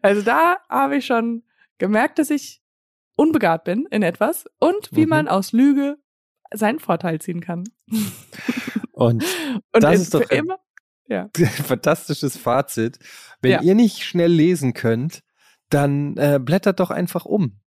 [0.00, 1.42] Also da habe ich schon
[1.78, 2.62] gemerkt, dass ich
[3.16, 5.08] unbegabt bin in etwas und wie Mhm.
[5.10, 5.98] man aus Lüge
[6.52, 7.64] seinen Vorteil ziehen kann.
[8.92, 9.24] Und
[9.72, 10.58] Und Das ist doch immer.
[11.06, 11.28] Ja.
[11.36, 12.98] fantastisches Fazit.
[13.42, 13.62] Wenn Ja.
[13.62, 15.20] ihr nicht schnell lesen könnt,
[15.70, 17.60] dann äh, blättert doch einfach um.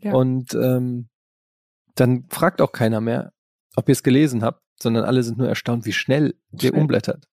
[0.00, 0.12] Ja.
[0.14, 1.08] Und ähm,
[1.94, 3.32] dann fragt auch keiner mehr,
[3.76, 6.80] ob ihr es gelesen habt, sondern alle sind nur erstaunt, wie schnell ihr Schnell.
[6.80, 7.26] umblättert.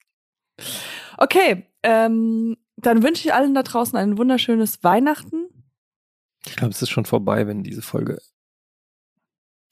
[1.19, 5.49] Okay, ähm, dann wünsche ich allen da draußen ein wunderschönes Weihnachten.
[6.47, 8.19] Ich glaube, es ist schon vorbei, wenn diese Folge.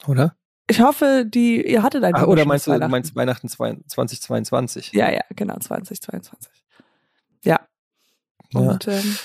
[0.07, 0.37] Oder?
[0.73, 4.93] Ich hoffe, die ihr hattet ein Ach, oder meinst du, meinst Weihnachten zwei- 2022?
[4.93, 6.51] Ja, ja, genau, 2022.
[7.45, 7.61] Ja.
[8.53, 8.61] Ja.
[8.61, 9.17] Und ähm,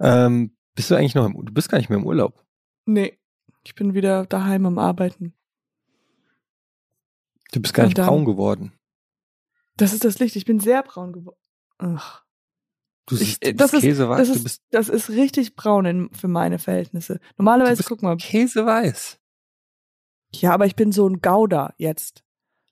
[0.00, 2.44] Ähm, bist du eigentlich noch im, du bist gar nicht mehr im Urlaub.
[2.86, 3.18] nee,
[3.64, 5.34] ich bin wieder daheim am Arbeiten.
[7.52, 8.08] Du bist gar nicht Verdammt.
[8.16, 8.72] braun geworden.
[9.76, 10.36] Das ist das Licht.
[10.36, 11.38] Ich bin sehr braun geworden.
[11.78, 12.22] Ach.
[13.06, 14.18] Du Ich- siehst, du das bist ist- käseweiß.
[14.18, 17.20] Das du ist, bist, das ist richtig braun in, für meine Verhältnisse.
[17.36, 18.16] Normalerweise, guck mal.
[18.16, 19.18] käseweiß.
[20.40, 22.22] Ja, aber ich bin so ein Gouda jetzt.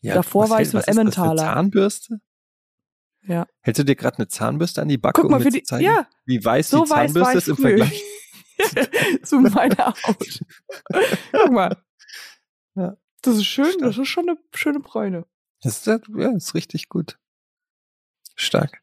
[0.00, 1.42] Ja, Davor was war ich so was ist das Emmentaler.
[1.42, 2.20] Zahnbürste?
[3.24, 3.46] Ja.
[3.60, 5.62] Hältst du dir gerade eine Zahnbürste an die Backe, Guck mal, um mir die.
[5.62, 7.78] zu zeigen, Ja, wie weiß so die weiß Zahnbürste ich ist im früher.
[7.78, 8.02] Vergleich?
[9.22, 10.40] zu meiner Haut.
[11.32, 11.76] Guck mal.
[12.74, 12.96] Ja.
[13.20, 13.82] Das ist schön, Stark.
[13.82, 15.26] das ist schon eine schöne Bräune.
[15.60, 17.18] Das ist, ja, ist richtig gut.
[18.34, 18.82] Stark.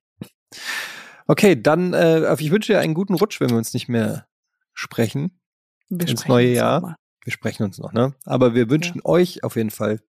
[1.26, 4.28] Okay, dann, äh, ich wünsche dir einen guten Rutsch, wenn wir uns nicht mehr
[4.74, 5.42] sprechen.
[5.90, 6.82] Wir Ins neue Jahr.
[6.82, 6.96] mal.
[7.24, 8.16] Wir sprechen uns noch, ne?
[8.26, 10.02] Aber wir wünschen euch auf jeden Fall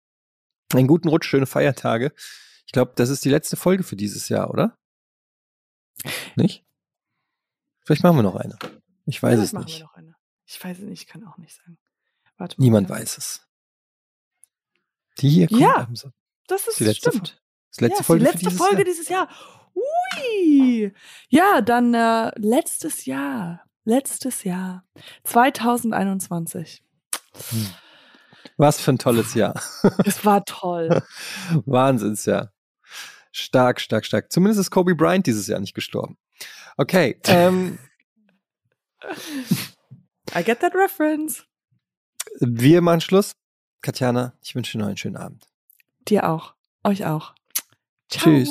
[0.72, 2.12] einen guten Rutsch, schöne Feiertage.
[2.66, 4.76] Ich glaube, das ist die letzte Folge für dieses Jahr, oder?
[6.36, 6.64] Nicht?
[7.84, 8.56] Vielleicht machen wir noch eine.
[9.06, 9.78] Ich weiß Ja, es machen nicht.
[9.80, 10.14] Wir noch eine.
[10.46, 11.78] Ich weiß es nicht, ich kann auch nicht sagen.
[12.38, 12.64] Warte mal.
[12.64, 13.46] Niemand weiß es.
[15.18, 15.74] Die hier kommt Ja.
[15.88, 16.12] am Son-
[16.46, 17.42] Das ist die letzte stimmt.
[17.70, 18.84] Das letzte ja, Folge die letzte dieses Folge Jahr.
[18.84, 19.28] dieses Jahr.
[19.74, 20.92] Ui.
[21.28, 23.64] Ja, dann äh, letztes Jahr.
[23.84, 24.84] Letztes Jahr.
[25.24, 26.82] 2021.
[28.56, 29.60] Was für ein tolles Jahr.
[30.04, 31.02] Es war toll.
[31.66, 32.52] Wahnsinnsjahr.
[33.32, 34.32] Stark, stark, stark.
[34.32, 36.18] Zumindest ist Kobe Bryant dieses Jahr nicht gestorben.
[36.76, 37.78] Okay, ähm,
[40.34, 41.44] I get that reference.
[42.40, 43.36] wir machen Schluss.
[43.82, 45.46] Katjana, ich wünsche dir noch einen schönen Abend.
[46.08, 46.54] Dir auch.
[46.84, 47.34] Euch auch.
[48.10, 48.24] Ciao.
[48.24, 48.50] Tschüss.